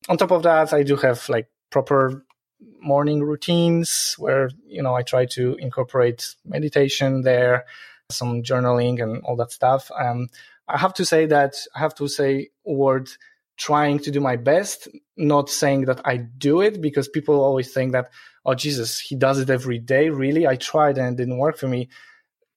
On 0.09 0.19
top 0.19 0.33
of 0.33 0.43
that, 0.43 0.75
I 0.75 0.83
do 0.83 0.97
have 0.97 1.27
like 1.29 1.49
proper 1.71 2.25
morning 2.81 3.23
routines 3.23 4.15
where 4.19 4.51
you 4.67 4.83
know 4.83 4.95
I 4.95 5.03
try 5.03 5.25
to 5.27 5.55
incorporate 5.57 6.35
meditation 6.45 7.23
there 7.23 7.65
some 8.11 8.43
journaling 8.43 9.03
and 9.03 9.23
all 9.25 9.37
that 9.37 9.53
stuff. 9.53 9.91
Um, 9.99 10.29
I 10.69 10.79
have 10.79 10.95
to 10.95 11.05
say 11.05 11.27
that 11.27 11.55
I 11.75 11.81
have 11.81 11.95
to 11.97 12.09
say 12.09 12.51
word 12.65 13.09
trying 13.57 13.99
to 14.01 14.11
do 14.11 14.21
my 14.21 14.37
best, 14.37 14.89
not 15.17 15.49
saying 15.49 15.83
that 15.83 16.01
I 16.05 16.17
do 16.17 16.61
it 16.61 16.81
because 16.81 17.09
people 17.09 17.41
always 17.41 17.73
think 17.73 17.93
that, 17.93 18.11
oh 18.45 18.55
Jesus, 18.55 18.99
he 18.99 19.15
does 19.15 19.39
it 19.39 19.51
every 19.51 19.79
day. 19.79 20.09
Really, 20.11 20.47
I 20.47 20.57
tried 20.57 20.99
and 20.99 21.15
it 21.15 21.23
didn't 21.23 21.39
work 21.39 21.57
for 21.57 21.69
me. 21.69 21.89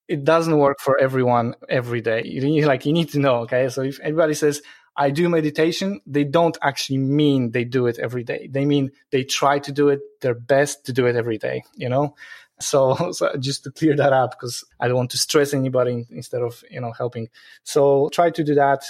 It 0.08 0.24
doesn't 0.24 0.58
work 0.58 0.78
for 0.80 0.98
everyone 1.00 1.56
every 1.70 2.02
day. 2.02 2.24
You 2.26 2.42
need, 2.42 2.66
like 2.66 2.86
you 2.86 2.94
need 2.94 3.10
to 3.10 3.20
know. 3.20 3.40
Okay, 3.42 3.70
so 3.70 3.82
if 3.82 4.00
anybody 4.02 4.34
says 4.34 4.62
I 4.96 5.12
do 5.12 5.30
meditation, 5.30 6.02
they 6.08 6.24
don't 6.24 6.58
actually 6.62 6.98
mean 6.98 7.52
they 7.52 7.66
do 7.66 7.88
it 7.88 8.00
every 8.00 8.24
day. 8.24 8.50
They 8.52 8.66
mean 8.66 8.92
they 9.12 9.24
try 9.24 9.60
to 9.60 9.72
do 9.72 9.90
it 9.90 10.00
their 10.22 10.34
best 10.34 10.86
to 10.86 10.94
do 10.94 11.06
it 11.06 11.16
every 11.16 11.38
day. 11.38 11.64
You 11.76 11.90
know, 11.90 12.16
so, 12.60 13.12
so, 13.12 13.36
just 13.38 13.64
to 13.64 13.72
clear 13.72 13.96
that 13.96 14.14
up 14.14 14.32
because 14.32 14.64
I 14.80 14.88
don't 14.88 14.98
want 14.98 15.12
to 15.12 15.18
stress 15.18 15.54
anybody 15.54 16.06
instead 16.10 16.42
of 16.42 16.64
you 16.70 16.82
know 16.82 16.92
helping. 16.92 17.30
So 17.64 18.10
try 18.12 18.30
to 18.32 18.44
do 18.44 18.56
that. 18.56 18.84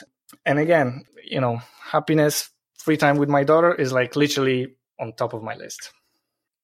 And 0.46 0.60
again, 0.60 1.06
you 1.24 1.40
know, 1.40 1.62
happiness, 1.82 2.50
free 2.78 2.98
time 2.98 3.18
with 3.18 3.30
my 3.30 3.44
daughter 3.44 3.74
is 3.74 3.94
like 3.94 4.16
literally 4.16 4.76
on 5.00 5.14
top 5.14 5.34
of 5.34 5.44
my 5.44 5.56
list. 5.56 5.92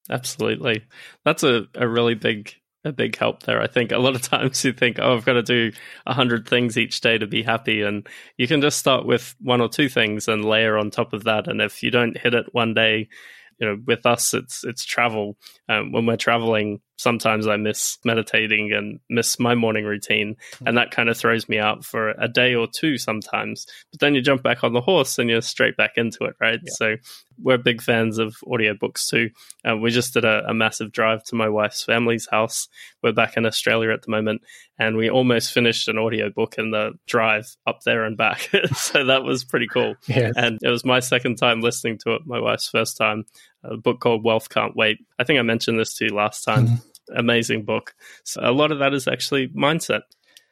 Absolutely, 0.10 0.84
that's 1.24 1.44
a, 1.44 1.68
a 1.76 1.88
really 1.88 2.16
big 2.16 2.54
a 2.86 2.92
big 2.92 3.16
help 3.16 3.44
there. 3.44 3.62
I 3.62 3.68
think 3.68 3.92
a 3.92 3.98
lot 3.98 4.16
of 4.16 4.22
times 4.30 4.64
you 4.64 4.74
think, 4.74 5.00
oh, 5.00 5.16
I've 5.16 5.26
got 5.26 5.34
to 5.34 5.44
do 5.44 5.72
a 6.06 6.14
hundred 6.14 6.48
things 6.48 6.78
each 6.78 7.02
day 7.02 7.18
to 7.18 7.28
be 7.28 7.44
happy, 7.44 7.82
and 7.82 8.08
you 8.38 8.48
can 8.48 8.62
just 8.62 8.80
start 8.80 9.06
with 9.06 9.36
one 9.40 9.62
or 9.62 9.70
two 9.70 9.90
things 9.90 10.28
and 10.28 10.46
layer 10.46 10.78
on 10.78 10.92
top 10.92 11.14
of 11.14 11.24
that. 11.24 11.48
And 11.48 11.62
if 11.62 11.84
you 11.84 11.92
don't 11.92 12.18
hit 12.18 12.34
it 12.34 12.48
one 12.52 12.74
day, 12.74 13.08
you 13.60 13.68
know, 13.68 13.78
with 13.86 14.06
us, 14.06 14.34
it's 14.34 14.64
it's 14.64 14.84
travel. 14.84 15.38
Um, 15.70 15.92
when 15.92 16.06
we're 16.06 16.18
traveling, 16.18 16.82
sometimes 17.04 17.48
I 17.48 17.58
miss 17.58 17.98
meditating 18.06 18.72
and 18.72 19.00
miss 19.10 19.38
my 19.38 19.54
morning 19.54 19.84
routine, 19.84 20.38
and 20.66 20.78
that 20.78 20.92
kind 20.92 21.10
of 21.10 21.18
throws 21.18 21.50
me 21.50 21.60
out 21.60 21.84
for 21.84 22.12
a 22.12 22.30
day 22.30 22.56
or 22.56 22.66
two 22.66 22.98
sometimes. 22.98 23.68
But 23.92 24.00
then 24.00 24.16
you 24.16 24.22
jump 24.22 24.42
back 24.42 24.64
on 24.64 24.74
the 24.74 24.82
horse 24.82 25.20
and 25.20 25.30
you're 25.30 25.42
straight 25.42 25.76
back 25.76 25.92
into 25.98 26.24
it, 26.24 26.36
right? 26.40 26.60
Yeah. 26.64 26.72
So 26.76 26.96
we're 27.38 27.58
big 27.58 27.82
fans 27.82 28.20
of 28.20 28.36
audiobooks 28.48 29.08
too. 29.08 29.32
Uh, 29.68 29.76
we 29.76 29.92
just 29.92 30.14
did 30.14 30.24
a, 30.24 30.44
a, 30.48 30.54
massive 30.54 30.92
drive 30.92 31.24
to 31.26 31.36
my 31.36 31.50
wife's 31.50 31.84
family's 31.84 32.28
house. 32.30 32.70
We're 33.02 33.12
back 33.12 33.36
in 33.36 33.46
Australia 33.46 33.92
at 33.92 34.04
the 34.04 34.12
moment, 34.12 34.44
and 34.80 34.96
we 34.96 35.10
almost 35.10 35.52
finished 35.52 35.88
an 35.90 35.98
audiobook 35.98 36.56
in 36.58 36.72
the 36.72 36.94
drive 37.06 37.48
up 37.68 37.82
there 37.84 38.06
and 38.06 38.16
back. 38.16 38.50
so 38.76 39.06
that 39.06 39.24
was 39.24 39.44
pretty 39.44 39.68
cool. 39.68 39.96
Yes. 40.14 40.34
And 40.38 40.60
it 40.62 40.70
was 40.70 40.86
my 40.86 41.00
second 41.00 41.38
time 41.38 41.62
listening 41.62 41.98
to 42.04 42.14
it, 42.14 42.22
my 42.26 42.40
wife's 42.40 42.70
first 42.70 42.98
time. 42.98 43.26
A 43.64 43.78
book 43.78 44.00
called 44.00 44.24
Wealth 44.24 44.48
Can't 44.48 44.76
Wait. 44.76 45.00
I 45.18 45.24
think 45.24 45.40
I 45.40 45.42
mentioned 45.42 45.80
this 45.80 45.96
to 45.96 46.06
you 46.06 46.14
last 46.14 46.44
time. 46.44 46.68
Mm-hmm 46.68 46.90
amazing 47.16 47.64
book. 47.64 47.96
So 48.24 48.42
a 48.44 48.52
lot 48.52 48.72
of 48.72 48.80
that 48.80 48.94
is 48.94 49.08
actually 49.08 49.50
mindset 49.50 50.02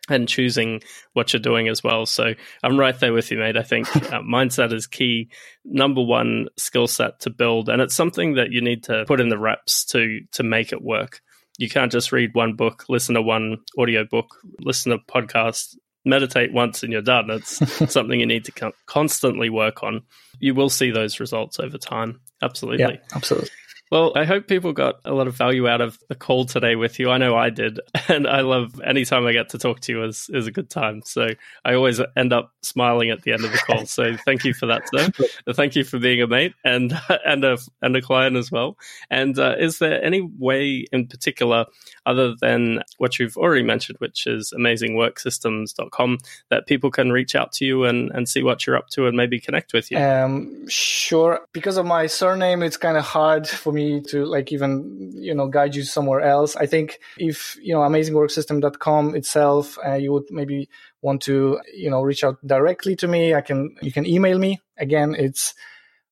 and 0.10 0.28
choosing 0.28 0.82
what 1.14 1.32
you're 1.32 1.40
doing 1.40 1.68
as 1.68 1.84
well. 1.84 2.06
So 2.06 2.34
I'm 2.64 2.80
right 2.80 3.00
there 3.00 3.14
with 3.14 3.32
you, 3.32 3.38
mate. 3.38 3.58
I 3.58 3.64
think 3.64 3.94
uh, 3.96 4.22
mindset 4.22 4.74
is 4.74 4.88
key, 4.88 5.30
number 5.64 6.02
one 6.02 6.48
skill 6.58 6.88
set 6.88 7.20
to 7.22 7.30
build, 7.30 7.70
and 7.70 7.82
it's 7.82 7.96
something 7.96 8.36
that 8.36 8.52
you 8.52 8.62
need 8.62 8.84
to 8.86 9.06
put 9.08 9.22
in 9.22 9.30
the 9.30 9.38
reps 9.38 9.86
to 9.86 10.22
to 10.34 10.44
make 10.44 10.72
it 10.72 10.82
work. 10.82 11.22
You 11.58 11.70
can't 11.70 11.92
just 11.92 12.12
read 12.12 12.34
one 12.34 12.56
book, 12.56 12.86
listen 12.90 13.16
to 13.16 13.22
one 13.22 13.58
audio 13.78 14.04
book, 14.04 14.36
listen 14.62 14.92
to 14.92 14.98
podcast, 14.98 15.76
meditate 16.06 16.52
once 16.54 16.84
and 16.84 16.92
you're 16.92 17.02
done. 17.02 17.30
It's 17.30 17.60
something 17.92 18.20
you 18.20 18.26
need 18.26 18.46
to 18.46 18.74
constantly 18.86 19.50
work 19.50 19.84
on. 19.84 20.02
You 20.40 20.56
will 20.56 20.70
see 20.70 20.92
those 20.92 21.20
results 21.20 21.60
over 21.60 21.78
time. 21.78 22.22
Absolutely. 22.42 22.96
Yeah, 22.96 23.16
absolutely. 23.16 23.50
Well, 23.92 24.14
I 24.16 24.24
hope 24.24 24.48
people 24.48 24.72
got 24.72 25.02
a 25.04 25.12
lot 25.12 25.28
of 25.28 25.36
value 25.36 25.68
out 25.68 25.82
of 25.82 26.00
the 26.08 26.16
call 26.16 26.46
today 26.46 26.78
with 26.78 26.98
you. 26.98 27.12
I 27.12 27.18
know 27.18 27.36
I 27.36 27.50
did, 27.50 27.82
and 28.08 28.26
I 28.26 28.40
love 28.40 28.80
any 28.80 29.04
time 29.04 29.26
I 29.26 29.34
get 29.34 29.50
to 29.50 29.58
talk 29.58 29.82
to 29.82 29.92
you 29.92 30.06
is 30.06 30.30
is 30.34 30.48
a 30.48 30.52
good 30.52 30.70
time. 30.70 31.02
So 31.04 31.28
I 31.66 31.74
always 31.74 32.00
end 32.16 32.32
up 32.32 32.54
smiling 32.62 33.10
at 33.10 33.24
the 33.24 33.34
end 33.34 33.44
of 33.44 33.52
the 33.52 33.58
call. 33.58 33.86
So 33.86 34.16
thank 34.24 34.46
you 34.46 34.54
for 34.54 34.68
that, 34.68 34.84
sir. 34.96 35.12
thank 35.54 35.76
you 35.76 35.84
for 35.84 36.00
being 36.00 36.22
a 36.22 36.28
mate 36.28 36.54
and 36.64 36.98
and 37.26 37.44
a 37.44 37.58
and 37.82 37.94
a 37.98 38.02
client 38.02 38.38
as 38.38 38.50
well. 38.50 38.78
And 39.10 39.38
uh, 39.38 39.56
is 39.60 39.80
there 39.80 40.02
any 40.02 40.22
way 40.22 40.86
in 40.94 41.08
particular, 41.08 41.66
other 42.06 42.34
than 42.40 42.84
what 42.98 43.20
you've 43.20 43.36
already 43.36 43.64
mentioned, 43.64 43.98
which 44.00 44.26
is 44.26 44.54
amazingworksystems.com, 44.58 46.18
that 46.50 46.66
people 46.66 46.92
can 46.92 47.12
reach 47.12 47.36
out 47.36 47.52
to 47.54 47.66
you 47.66 47.84
and 47.84 48.10
and 48.12 48.30
see 48.30 48.42
what 48.42 48.66
you're 48.66 48.78
up 48.78 48.88
to 48.92 49.08
and 49.08 49.18
maybe 49.18 49.38
connect 49.38 49.74
with 49.74 49.92
you? 49.92 49.98
Um, 49.98 50.66
sure. 50.70 51.42
Because 51.52 51.76
of 51.76 51.86
my 51.86 52.08
surname, 52.08 52.64
it's 52.64 52.78
kind 52.78 52.96
of 52.96 53.04
hard 53.04 53.50
for 53.50 53.74
me 53.74 53.81
me 53.82 54.02
to 54.02 54.26
like 54.26 54.52
even, 54.52 55.12
you 55.14 55.34
know, 55.34 55.48
guide 55.48 55.76
you 55.76 55.84
somewhere 55.84 56.22
else. 56.22 56.56
I 56.56 56.66
think 56.66 57.00
if, 57.18 57.58
you 57.62 57.74
know, 57.74 57.82
amazingworksystem.com 57.82 59.16
itself, 59.16 59.78
uh, 59.86 59.94
you 59.94 60.12
would 60.14 60.30
maybe 60.30 60.70
want 61.02 61.22
to, 61.24 61.60
you 61.74 61.90
know, 61.90 62.02
reach 62.02 62.24
out 62.24 62.38
directly 62.46 62.96
to 62.98 63.08
me. 63.08 63.34
I 63.34 63.42
can, 63.42 63.76
you 63.82 63.92
can 63.92 64.06
email 64.06 64.38
me. 64.38 64.62
Again, 64.78 65.16
it's 65.18 65.54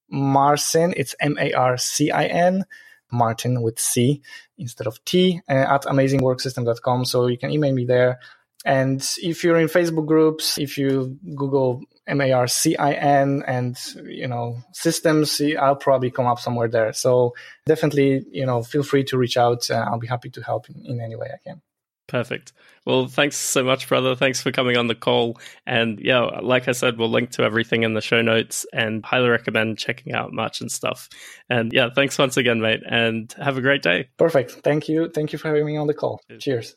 Marcin, 0.09 0.93
it's 0.97 1.15
M-A-R-C-I-N, 1.19 2.65
Martin 3.11 3.61
with 3.61 3.79
C 3.79 4.21
instead 4.57 4.87
of 4.87 5.03
T 5.05 5.41
uh, 5.49 5.51
at 5.53 5.83
amazingworksystem.com. 5.83 7.05
So 7.05 7.27
you 7.27 7.37
can 7.37 7.51
email 7.51 7.73
me 7.73 7.85
there. 7.85 8.19
And 8.65 9.01
if 9.17 9.43
you're 9.43 9.59
in 9.59 9.67
Facebook 9.67 10.05
groups, 10.05 10.57
if 10.57 10.77
you 10.77 11.17
Google 11.35 11.81
M 12.09 12.19
A 12.21 12.31
R 12.31 12.47
C 12.47 12.75
I 12.75 12.93
N 12.93 13.43
and, 13.47 13.77
you 14.03 14.27
know, 14.27 14.57
systems, 14.73 15.41
I'll 15.59 15.75
probably 15.75 16.11
come 16.11 16.25
up 16.25 16.39
somewhere 16.39 16.67
there. 16.67 16.91
So 16.93 17.35
definitely, 17.65 18.25
you 18.31 18.45
know, 18.45 18.63
feel 18.63 18.83
free 18.83 19.03
to 19.05 19.17
reach 19.17 19.37
out. 19.37 19.69
Uh, 19.69 19.85
I'll 19.87 19.99
be 19.99 20.07
happy 20.07 20.29
to 20.31 20.41
help 20.41 20.69
in, 20.69 20.85
in 20.85 20.99
any 20.99 21.15
way 21.15 21.29
I 21.33 21.37
can. 21.47 21.61
Perfect. 22.07 22.53
Well, 22.85 23.05
thanks 23.05 23.37
so 23.37 23.63
much, 23.63 23.87
brother. 23.87 24.15
Thanks 24.15 24.41
for 24.41 24.51
coming 24.51 24.77
on 24.77 24.87
the 24.87 24.95
call. 24.95 25.39
And 25.67 25.99
yeah, 25.99 26.21
like 26.41 26.67
I 26.67 26.71
said, 26.71 26.97
we'll 26.97 27.11
link 27.11 27.29
to 27.31 27.43
everything 27.43 27.83
in 27.83 27.93
the 27.93 28.01
show 28.01 28.23
notes 28.23 28.65
and 28.73 29.05
highly 29.05 29.29
recommend 29.29 29.77
checking 29.77 30.13
out 30.13 30.33
Marcin's 30.33 30.73
stuff. 30.73 31.07
And 31.51 31.71
yeah, 31.71 31.89
thanks 31.93 32.17
once 32.17 32.35
again, 32.35 32.61
mate. 32.61 32.81
And 32.89 33.31
have 33.33 33.57
a 33.57 33.61
great 33.61 33.83
day. 33.83 34.09
Perfect. 34.17 34.51
Thank 34.63 34.89
you. 34.89 35.09
Thank 35.09 35.33
you 35.33 35.37
for 35.37 35.49
having 35.49 35.67
me 35.67 35.77
on 35.77 35.85
the 35.85 35.93
call. 35.93 36.19
Cheers. 36.27 36.43
Cheers. 36.43 36.75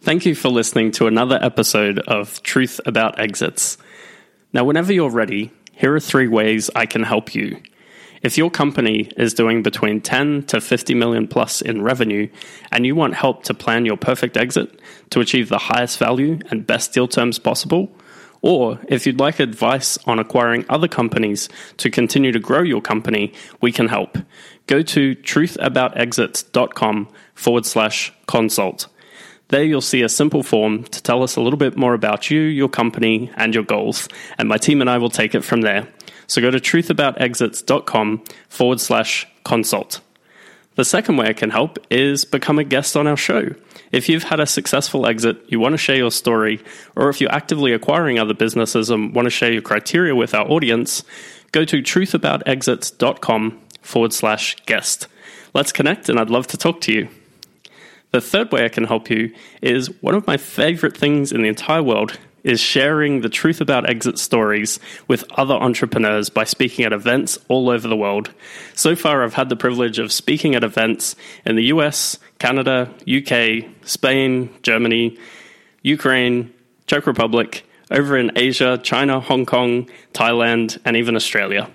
Thank 0.00 0.26
you 0.26 0.34
for 0.34 0.48
listening 0.48 0.90
to 0.92 1.06
another 1.06 1.38
episode 1.40 2.00
of 2.00 2.42
Truth 2.42 2.80
About 2.84 3.20
Exits. 3.20 3.78
Now, 4.52 4.64
whenever 4.64 4.92
you're 4.92 5.10
ready, 5.10 5.50
here 5.72 5.94
are 5.94 6.00
three 6.00 6.28
ways 6.28 6.70
I 6.76 6.84
can 6.84 7.04
help 7.04 7.34
you. 7.34 7.62
If 8.22 8.36
your 8.36 8.50
company 8.50 9.10
is 9.16 9.34
doing 9.34 9.62
between 9.62 10.00
10 10.00 10.44
to 10.44 10.60
50 10.60 10.94
million 10.94 11.26
plus 11.26 11.60
in 11.60 11.82
revenue 11.82 12.28
and 12.70 12.86
you 12.86 12.94
want 12.94 13.14
help 13.14 13.42
to 13.44 13.54
plan 13.54 13.86
your 13.86 13.96
perfect 13.96 14.36
exit 14.36 14.78
to 15.10 15.20
achieve 15.20 15.48
the 15.48 15.58
highest 15.58 15.98
value 15.98 16.38
and 16.50 16.66
best 16.66 16.92
deal 16.92 17.08
terms 17.08 17.38
possible, 17.38 17.90
or 18.42 18.78
if 18.88 19.06
you'd 19.06 19.18
like 19.18 19.40
advice 19.40 19.96
on 20.06 20.18
acquiring 20.18 20.66
other 20.68 20.88
companies 20.88 21.48
to 21.78 21.90
continue 21.90 22.30
to 22.30 22.38
grow 22.38 22.62
your 22.62 22.82
company, 22.82 23.32
we 23.60 23.72
can 23.72 23.88
help. 23.88 24.18
Go 24.66 24.82
to 24.82 25.16
truthaboutexits.com 25.16 27.08
forward 27.34 27.66
slash 27.66 28.12
consult. 28.26 28.86
There 29.52 29.62
you'll 29.62 29.82
see 29.82 30.00
a 30.00 30.08
simple 30.08 30.42
form 30.42 30.84
to 30.84 31.02
tell 31.02 31.22
us 31.22 31.36
a 31.36 31.42
little 31.42 31.58
bit 31.58 31.76
more 31.76 31.92
about 31.92 32.30
you, 32.30 32.40
your 32.40 32.70
company, 32.70 33.30
and 33.36 33.54
your 33.54 33.64
goals, 33.64 34.08
and 34.38 34.48
my 34.48 34.56
team 34.56 34.80
and 34.80 34.88
I 34.88 34.96
will 34.96 35.10
take 35.10 35.34
it 35.34 35.44
from 35.44 35.60
there. 35.60 35.86
So 36.26 36.40
go 36.40 36.50
to 36.50 36.58
truthaboutexits.com 36.58 38.24
forward 38.48 38.80
slash 38.80 39.28
consult. 39.44 40.00
The 40.76 40.86
second 40.86 41.18
way 41.18 41.26
I 41.26 41.34
can 41.34 41.50
help 41.50 41.78
is 41.90 42.24
become 42.24 42.58
a 42.58 42.64
guest 42.64 42.96
on 42.96 43.06
our 43.06 43.18
show. 43.18 43.50
If 43.90 44.08
you've 44.08 44.22
had 44.22 44.40
a 44.40 44.46
successful 44.46 45.06
exit, 45.06 45.36
you 45.48 45.60
want 45.60 45.74
to 45.74 45.76
share 45.76 45.96
your 45.96 46.10
story, 46.10 46.64
or 46.96 47.10
if 47.10 47.20
you're 47.20 47.30
actively 47.30 47.74
acquiring 47.74 48.18
other 48.18 48.32
businesses 48.32 48.88
and 48.88 49.14
want 49.14 49.26
to 49.26 49.30
share 49.30 49.52
your 49.52 49.60
criteria 49.60 50.14
with 50.14 50.32
our 50.32 50.50
audience, 50.50 51.04
go 51.52 51.66
to 51.66 51.82
truthaboutexits.com 51.82 53.60
forward 53.82 54.14
slash 54.14 54.56
guest. 54.64 55.08
Let's 55.52 55.72
connect, 55.72 56.08
and 56.08 56.18
I'd 56.18 56.30
love 56.30 56.46
to 56.46 56.56
talk 56.56 56.80
to 56.82 56.92
you. 56.94 57.10
The 58.12 58.20
third 58.20 58.52
way 58.52 58.64
I 58.66 58.68
can 58.68 58.84
help 58.84 59.08
you 59.08 59.32
is 59.62 59.90
one 60.02 60.14
of 60.14 60.26
my 60.26 60.36
favorite 60.36 60.96
things 60.96 61.32
in 61.32 61.40
the 61.40 61.48
entire 61.48 61.82
world 61.82 62.18
is 62.44 62.60
sharing 62.60 63.20
the 63.20 63.28
truth 63.30 63.60
about 63.60 63.88
exit 63.88 64.18
stories 64.18 64.78
with 65.08 65.24
other 65.32 65.54
entrepreneurs 65.54 66.28
by 66.28 66.44
speaking 66.44 66.84
at 66.84 66.92
events 66.92 67.38
all 67.48 67.70
over 67.70 67.88
the 67.88 67.96
world. 67.96 68.30
So 68.74 68.94
far, 68.94 69.24
I've 69.24 69.34
had 69.34 69.48
the 69.48 69.56
privilege 69.56 69.98
of 69.98 70.12
speaking 70.12 70.54
at 70.54 70.62
events 70.62 71.16
in 71.46 71.56
the 71.56 71.64
US, 71.64 72.18
Canada, 72.38 72.92
UK, 73.08 73.64
Spain, 73.82 74.50
Germany, 74.62 75.16
Ukraine, 75.82 76.52
Czech 76.86 77.06
Republic, 77.06 77.64
over 77.90 78.18
in 78.18 78.32
Asia, 78.36 78.78
China, 78.82 79.20
Hong 79.20 79.46
Kong, 79.46 79.88
Thailand, 80.12 80.78
and 80.84 80.98
even 80.98 81.16
Australia. 81.16 81.70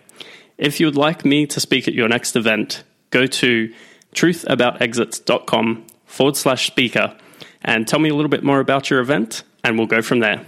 If 0.59 0.79
you 0.79 0.85
would 0.85 0.95
like 0.95 1.25
me 1.25 1.47
to 1.47 1.59
speak 1.59 1.87
at 1.87 1.95
your 1.95 2.07
next 2.07 2.35
event, 2.35 2.83
go 3.09 3.25
to 3.25 3.73
truthaboutexits.com 4.13 5.86
forward 6.07 6.35
slash 6.35 6.65
speaker 6.65 7.15
and 7.61 7.87
tell 7.87 7.99
me 7.99 8.09
a 8.09 8.15
little 8.15 8.29
bit 8.29 8.43
more 8.43 8.59
about 8.59 8.89
your 8.89 8.99
event, 9.01 9.43
and 9.63 9.77
we'll 9.77 9.87
go 9.87 10.01
from 10.01 10.19
there. 10.19 10.43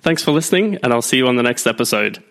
Thanks 0.00 0.24
for 0.24 0.32
listening, 0.32 0.78
and 0.82 0.92
I'll 0.92 1.02
see 1.02 1.18
you 1.18 1.28
on 1.28 1.36
the 1.36 1.42
next 1.42 1.66
episode. 1.66 2.23